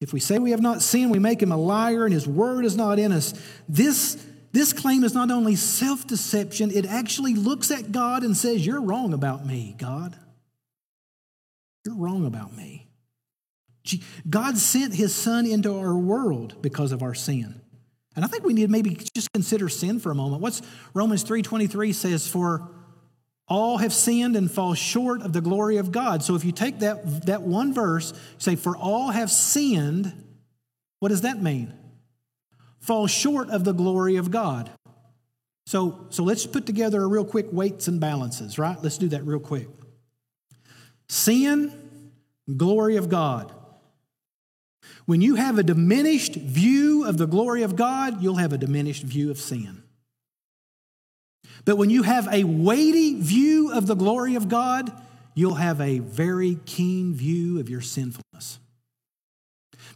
[0.00, 2.64] If we say we have not sinned, we make him a liar and his word
[2.64, 3.34] is not in us.
[3.68, 8.66] This, this claim is not only self deception, it actually looks at God and says,
[8.66, 10.16] You're wrong about me, God.
[11.84, 12.88] You're wrong about me.
[14.28, 17.60] God sent his son into our world because of our sin.
[18.14, 20.42] And I think we need to maybe just consider sin for a moment.
[20.42, 20.62] What's
[20.94, 22.70] Romans 3:23 says for
[23.50, 26.22] all have sinned and fall short of the glory of God.
[26.22, 30.12] So if you take that, that one verse, say, For all have sinned,
[31.00, 31.74] what does that mean?
[32.80, 34.70] Fall short of the glory of God.
[35.66, 38.76] So, so let's put together a real quick weights and balances, right?
[38.82, 39.68] Let's do that real quick.
[41.08, 41.72] Sin,
[42.56, 43.52] glory of God.
[45.06, 49.02] When you have a diminished view of the glory of God, you'll have a diminished
[49.02, 49.82] view of sin.
[51.64, 54.90] But when you have a weighty view of the glory of God,
[55.34, 58.59] you'll have a very keen view of your sinfulness.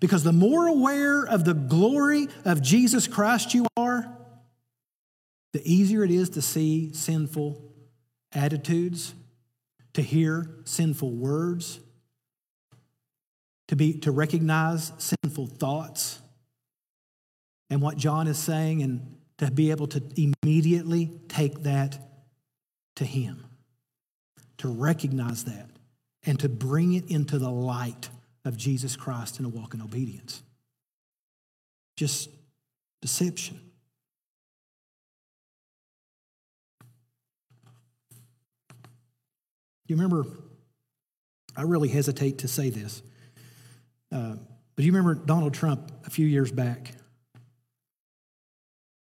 [0.05, 4.15] Because the more aware of the glory of Jesus Christ you are,
[5.55, 7.73] the easier it is to see sinful
[8.31, 9.15] attitudes,
[9.95, 11.81] to hear sinful words,
[13.69, 16.21] to, be, to recognize sinful thoughts.
[17.71, 21.99] And what John is saying and to be able to immediately take that
[22.97, 23.47] to Him,
[24.59, 25.71] to recognize that,
[26.27, 28.11] and to bring it into the light
[28.45, 30.43] of Jesus Christ in a walk in obedience.
[31.97, 32.29] Just
[33.01, 33.61] deception.
[39.87, 40.27] You remember,
[41.57, 43.03] I really hesitate to say this,
[44.11, 44.37] uh,
[44.77, 46.95] but you remember Donald Trump a few years back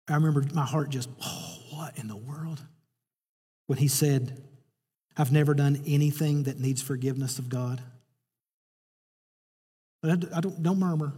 [0.09, 2.61] I remember my heart just, oh, what in the world?
[3.66, 4.43] When he said,
[5.16, 7.82] I've never done anything that needs forgiveness of God.
[10.03, 11.12] I don't, don't murmur.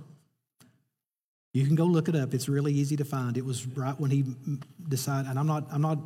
[1.53, 2.35] You can go look it up.
[2.35, 3.37] It's really easy to find.
[3.39, 4.25] It was right when he
[4.89, 5.99] decided, and I'm not, I'm not,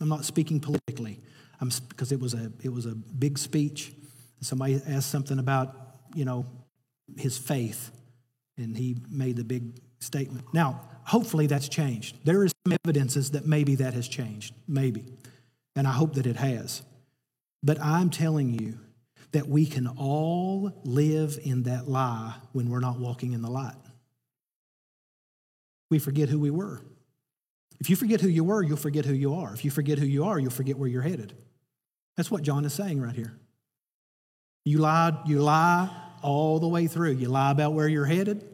[0.00, 1.20] I'm not speaking politically,
[1.60, 3.92] I'm, because it was a, it was a big speech.
[4.40, 5.76] Somebody asked something about,
[6.14, 6.44] you know,
[7.16, 7.92] his faith,
[8.58, 10.52] and he made the big statement.
[10.52, 12.16] Now, hopefully that's changed.
[12.24, 15.04] There is some evidences that maybe that has changed, maybe.
[15.76, 16.82] And I hope that it has.
[17.62, 18.78] But I'm telling you
[19.32, 23.74] that we can all live in that lie when we're not walking in the light.
[25.90, 26.80] We forget who we were.
[27.80, 29.52] If you forget who you were, you'll forget who you are.
[29.52, 31.34] If you forget who you are, you'll forget where you're headed.
[32.16, 33.36] That's what John is saying right here.
[34.64, 35.90] You lie, you lie
[36.22, 37.12] all the way through.
[37.12, 38.48] You lie about where you're headed.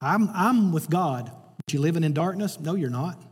[0.00, 1.30] I'm, I'm with God.
[1.56, 2.58] But you living in darkness?
[2.58, 3.22] No, you're not.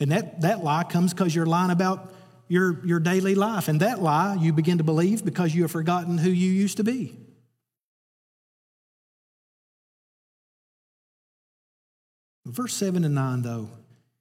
[0.00, 2.14] And that, that lie comes because you're lying about
[2.48, 3.68] your, your daily life.
[3.68, 6.84] And that lie you begin to believe because you have forgotten who you used to
[6.84, 7.16] be.
[12.44, 13.68] Verse 7 and 9, though,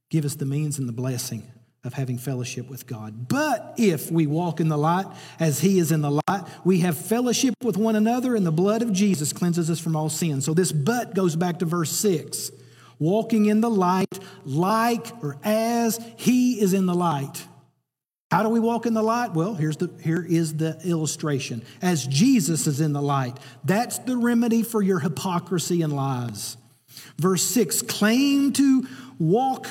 [0.10, 1.50] give us the means and the blessing
[1.84, 3.30] of having fellowship with God.
[3.30, 5.06] But if we walk in the light
[5.40, 8.82] as He is in the light, we have fellowship with one another, and the blood
[8.82, 10.42] of Jesus cleanses us from all sin.
[10.42, 12.52] So this but goes back to verse 6.
[13.00, 17.48] Walking in the light, like or as He is in the light.
[18.30, 19.34] How do we walk in the light?
[19.34, 21.64] Well, here's the, here is the illustration.
[21.82, 26.58] As Jesus is in the light, that's the remedy for your hypocrisy and lies.
[27.18, 28.86] Verse 6 claim to
[29.18, 29.68] walk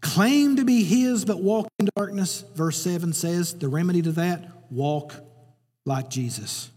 [0.00, 4.48] claim to be his but walk in darkness, verse 7 says the remedy to that
[4.70, 5.14] walk
[5.84, 6.70] like Jesus.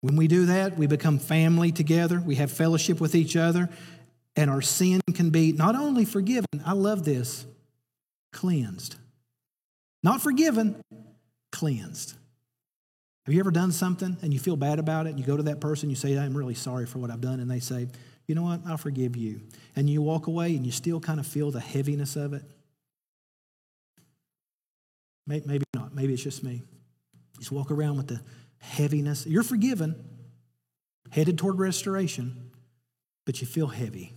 [0.00, 3.68] When we do that, we become family together, we have fellowship with each other,
[4.34, 7.46] and our sin can be not only forgiven, I love this,
[8.32, 8.96] cleansed.
[10.02, 10.82] Not forgiven,
[11.52, 12.14] cleansed.
[13.26, 15.42] Have you ever done something and you feel bad about it and you go to
[15.44, 17.88] that person, you say, I'm really sorry for what I've done, and they say,
[18.26, 18.60] You know what?
[18.66, 19.42] I'll forgive you.
[19.76, 22.42] And you walk away and you still kind of feel the heaviness of it?
[25.26, 25.94] Maybe not.
[25.94, 26.62] Maybe it's just me.
[27.38, 28.20] Just walk around with the
[28.58, 29.26] heaviness.
[29.26, 29.94] You're forgiven,
[31.10, 32.50] headed toward restoration,
[33.26, 34.12] but you feel heavy.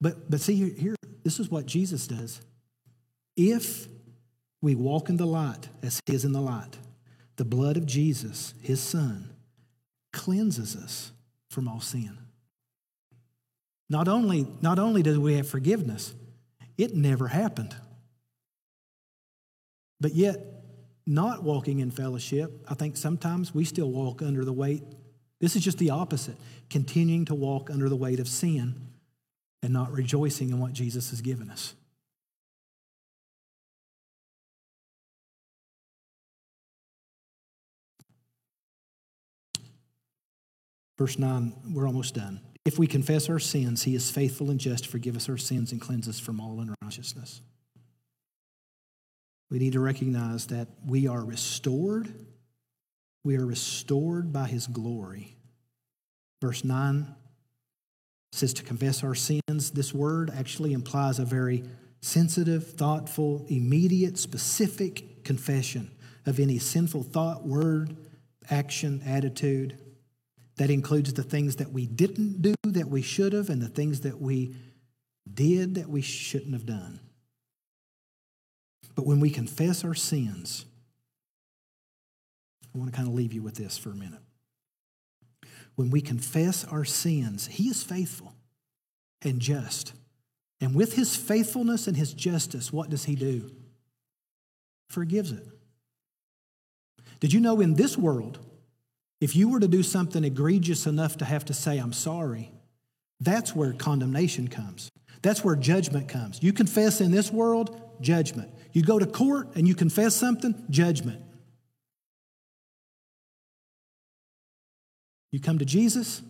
[0.00, 2.40] But, but see, here, this is what Jesus does.
[3.34, 3.88] If
[4.62, 6.78] we walk in the light as He is in the light,
[7.36, 9.30] the blood of Jesus, His Son,
[10.12, 11.12] cleanses us
[11.50, 12.18] from all sin.
[13.88, 16.14] Not only, not only do we have forgiveness,
[16.76, 17.76] it never happened.
[20.00, 20.40] But yet,
[21.06, 24.82] not walking in fellowship, I think sometimes we still walk under the weight.
[25.40, 26.36] This is just the opposite,
[26.68, 28.74] continuing to walk under the weight of sin
[29.62, 31.74] and not rejoicing in what Jesus has given us.
[40.98, 42.40] Verse 9, we're almost done.
[42.64, 45.72] If we confess our sins, he is faithful and just to forgive us our sins
[45.72, 47.42] and cleanse us from all unrighteousness.
[49.50, 52.12] We need to recognize that we are restored.
[53.24, 55.36] We are restored by his glory.
[56.40, 57.14] Verse 9
[58.32, 59.70] says to confess our sins.
[59.70, 61.64] This word actually implies a very
[62.02, 65.90] sensitive, thoughtful, immediate, specific confession
[66.26, 67.96] of any sinful thought, word,
[68.50, 69.78] action, attitude.
[70.56, 74.00] That includes the things that we didn't do that we should have, and the things
[74.00, 74.56] that we
[75.32, 77.00] did that we shouldn't have done.
[78.94, 80.64] But when we confess our sins,
[82.74, 84.20] I want to kind of leave you with this for a minute.
[85.74, 88.32] When we confess our sins, He is faithful
[89.22, 89.92] and just.
[90.60, 93.50] And with His faithfulness and His justice, what does He do?
[94.88, 95.46] Forgives it.
[97.20, 98.38] Did you know in this world,
[99.20, 102.52] if you were to do something egregious enough to have to say, I'm sorry,
[103.20, 104.90] that's where condemnation comes.
[105.22, 106.42] That's where judgment comes.
[106.42, 108.50] You confess in this world, judgment.
[108.72, 111.22] You go to court and you confess something, judgment.
[115.32, 116.22] You come to Jesus,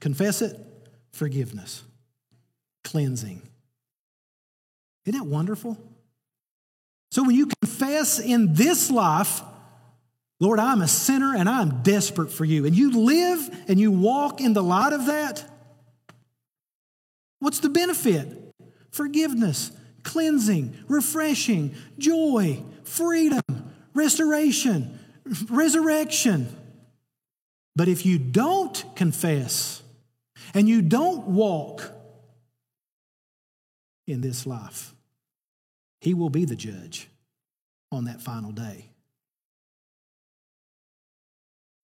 [0.00, 0.58] confess it,
[1.12, 1.82] forgiveness,
[2.84, 3.42] cleansing.
[5.04, 5.76] Isn't that wonderful?
[7.10, 9.42] So when you confess in this life,
[10.42, 14.40] Lord, I'm a sinner and I'm desperate for you, and you live and you walk
[14.40, 15.48] in the light of that,
[17.38, 18.52] what's the benefit?
[18.90, 19.70] Forgiveness,
[20.02, 23.40] cleansing, refreshing, joy, freedom,
[23.94, 24.98] restoration,
[25.48, 26.48] resurrection.
[27.76, 29.80] But if you don't confess
[30.54, 31.88] and you don't walk
[34.08, 34.92] in this life,
[36.00, 37.08] He will be the judge
[37.92, 38.91] on that final day.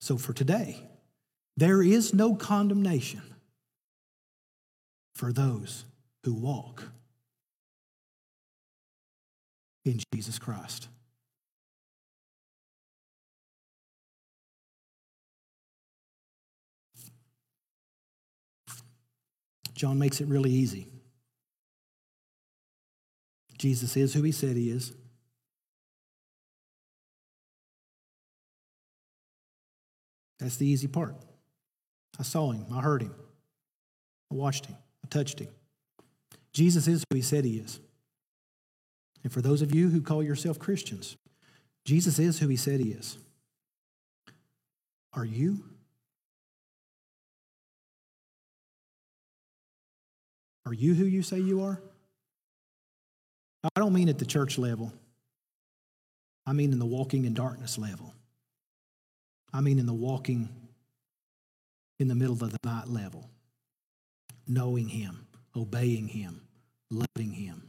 [0.01, 0.89] So for today,
[1.57, 3.23] there is no condemnation
[5.15, 5.85] for those
[6.25, 6.85] who walk
[9.85, 10.89] in Jesus Christ.
[19.75, 20.89] John makes it really easy.
[23.59, 24.93] Jesus is who he said he is.
[30.39, 31.15] That's the easy part.
[32.19, 32.67] I saw him.
[32.73, 33.15] I heard him.
[34.31, 34.77] I watched him.
[35.05, 35.49] I touched him.
[36.53, 37.81] Jesus is who he said he is.
[39.23, 41.17] And for those of you who call yourself Christians,
[41.85, 43.19] Jesus is who he said he is.
[45.13, 45.65] Are you?
[50.67, 51.81] Are you who you say you are?
[53.65, 54.93] I don't mean at the church level.
[56.47, 58.15] I mean in the walking in darkness level.
[59.53, 60.49] I mean in the walking
[61.99, 63.29] in the middle of the night level.
[64.47, 65.27] Knowing Him,
[65.57, 66.43] obeying Him,
[66.91, 67.69] loving Him.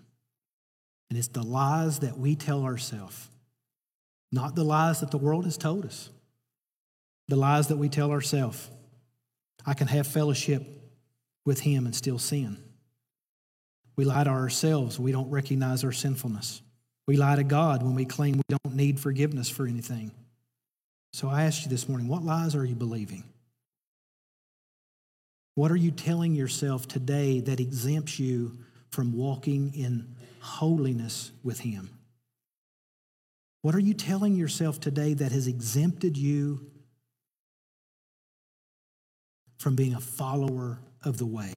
[1.10, 3.30] And it's the lies that we tell ourselves,
[4.32, 6.10] not the lies that the world has told us.
[7.28, 8.70] The lies that we tell ourselves.
[9.66, 10.64] I can have fellowship
[11.46, 12.64] with Him and still sin.
[13.96, 15.00] We lie to ourselves.
[15.00, 16.62] We don't recognize our sinfulness.
[17.08, 20.12] We lie to God when we claim we don't need forgiveness for anything.
[21.12, 23.24] So I asked you this morning what lies are you believing?
[25.56, 28.60] What are you telling yourself today that exempts you
[28.92, 31.90] from walking in holiness with Him?
[33.62, 36.72] What are you telling yourself today that has exempted you
[39.58, 41.54] from being a follower of the way?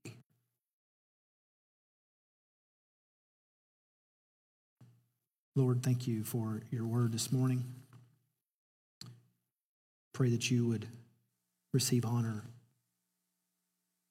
[5.54, 7.81] Lord, thank you for your word this morning.
[10.12, 10.86] Pray that you would
[11.72, 12.44] receive honor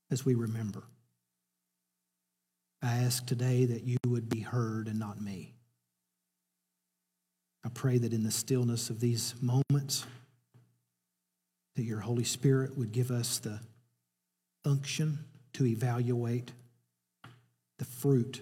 [0.09, 0.83] as we remember.
[2.81, 5.53] I ask today that you would be heard and not me.
[7.63, 10.05] I pray that in the stillness of these moments,
[11.75, 13.59] that your Holy Spirit would give us the
[14.65, 15.19] unction
[15.53, 16.51] to evaluate
[17.77, 18.41] the fruit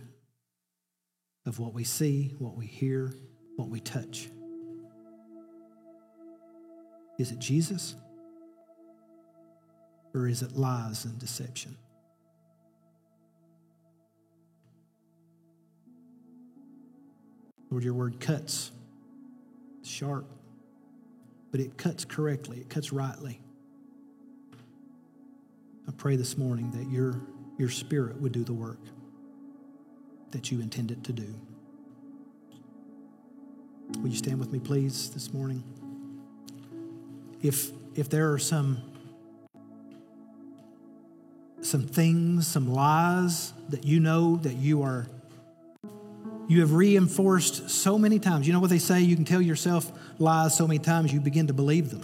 [1.46, 3.14] of what we see, what we hear,
[3.58, 4.30] what we touch.
[7.20, 7.96] Is it Jesus?
[10.16, 11.78] Or is it lies and deception?
[17.70, 18.72] Lord, your word cuts
[19.84, 20.26] sharp,
[21.52, 23.40] but it cuts correctly, it cuts rightly.
[25.88, 27.22] I pray this morning that your,
[27.58, 28.80] your spirit would do the work
[30.32, 31.36] that you intend it to do.
[34.00, 35.64] Will you stand with me, please, this morning?
[37.42, 38.82] If, if there are some,
[41.62, 45.08] some things, some lies that you know that you are
[46.50, 48.48] you have reinforced so many times.
[48.48, 49.02] You know what they say?
[49.02, 52.02] You can tell yourself lies so many times you begin to believe them.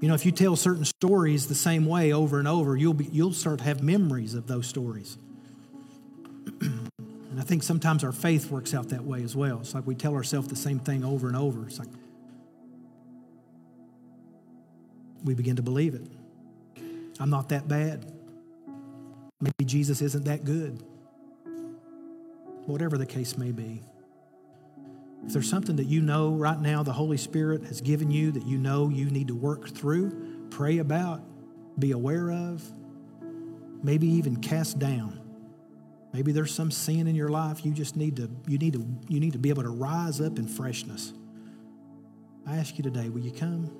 [0.00, 3.04] You know, if you tell certain stories the same way over and over, you'll, be,
[3.12, 5.18] you'll start to have memories of those stories.
[6.62, 9.60] and I think sometimes our faith works out that way as well.
[9.60, 11.66] It's like we tell ourselves the same thing over and over.
[11.66, 11.88] It's like
[15.24, 16.06] we begin to believe it.
[17.18, 18.12] I'm not that bad.
[19.40, 20.82] Maybe Jesus isn't that good
[22.66, 23.82] whatever the case may be.
[25.26, 28.46] If there's something that you know right now the Holy Spirit has given you that
[28.46, 31.22] you know you need to work through, pray about,
[31.78, 32.62] be aware of,
[33.82, 35.20] maybe even cast down.
[36.12, 39.18] Maybe there's some sin in your life you just need to you need to you
[39.18, 41.12] need to be able to rise up in freshness.
[42.46, 43.70] I ask you today, will you come?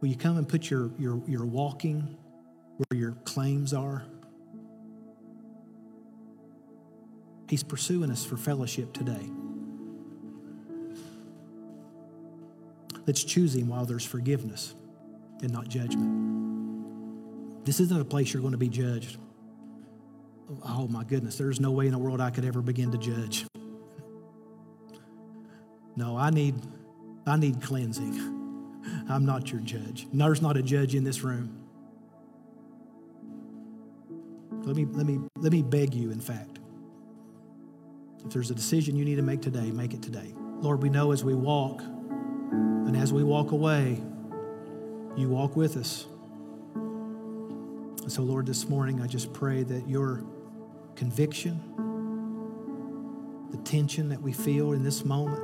[0.00, 2.16] Will you come and put your your your walking
[2.76, 4.04] where your claims are?
[7.48, 9.30] He's pursuing us for fellowship today.
[13.06, 14.74] Let's choose Him while there's forgiveness
[15.40, 17.64] and not judgment.
[17.64, 19.16] This isn't a place you're going to be judged.
[20.62, 23.46] Oh my goodness, there's no way in the world I could ever begin to judge.
[25.96, 26.54] No, I need
[27.26, 28.45] I need cleansing.
[29.08, 30.06] I'm not your judge.
[30.12, 31.62] There's not a judge in this room.
[34.62, 36.58] Let me let me let me beg you, in fact.
[38.24, 40.34] If there's a decision you need to make today, make it today.
[40.60, 44.02] Lord, we know as we walk and as we walk away,
[45.16, 46.06] you walk with us.
[46.74, 50.24] And so, Lord, this morning I just pray that your
[50.96, 51.60] conviction,
[53.50, 55.42] the tension that we feel in this moment,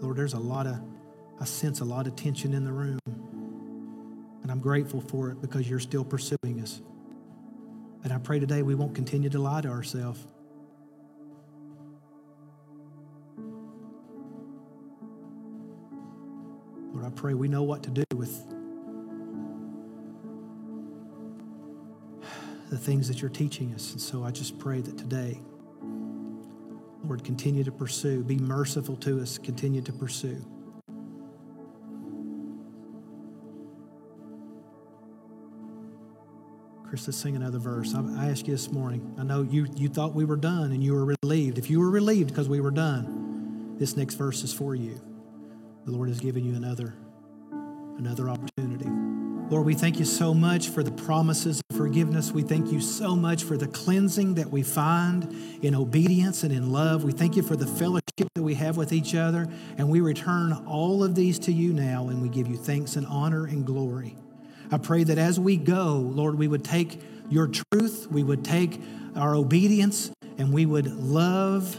[0.00, 0.80] Lord, there's a lot of,
[1.40, 2.98] I sense a lot of tension in the room.
[4.42, 6.80] And I'm grateful for it because you're still pursuing us.
[8.02, 10.26] And I pray today we won't continue to lie to ourselves.
[16.92, 18.42] Lord, I pray we know what to do with
[22.70, 23.92] the things that you're teaching us.
[23.92, 25.40] And so I just pray that today,
[27.04, 28.22] Lord, continue to pursue.
[28.24, 29.38] Be merciful to us.
[29.38, 30.44] Continue to pursue.
[36.98, 37.94] Chris, let's sing another verse.
[37.94, 39.14] I, I ask you this morning.
[39.16, 41.56] I know you, you thought we were done and you were relieved.
[41.56, 45.00] If you were relieved because we were done, this next verse is for you.
[45.84, 46.96] The Lord has given you another,
[47.98, 48.88] another opportunity.
[49.48, 52.32] Lord, we thank you so much for the promises of forgiveness.
[52.32, 55.32] We thank you so much for the cleansing that we find
[55.62, 57.04] in obedience and in love.
[57.04, 59.46] We thank you for the fellowship that we have with each other.
[59.76, 63.06] And we return all of these to you now, and we give you thanks and
[63.06, 64.16] honor and glory.
[64.70, 68.80] I pray that as we go, Lord, we would take your truth, we would take
[69.16, 71.78] our obedience, and we would love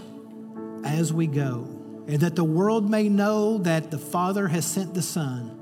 [0.84, 1.80] as we go
[2.10, 5.56] and that the world may know that the Father has sent the Son.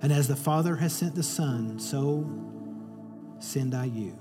[0.00, 2.26] And as the Father has sent the Son, so
[3.38, 4.16] send I you.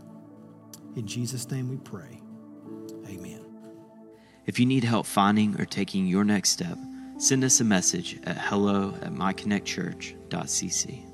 [0.98, 2.22] In Jesus' name we pray.
[3.08, 3.40] Amen.
[4.46, 6.78] If you need help finding or taking your next step,
[7.20, 11.09] send us a message at hello at myconnectchurch.cc.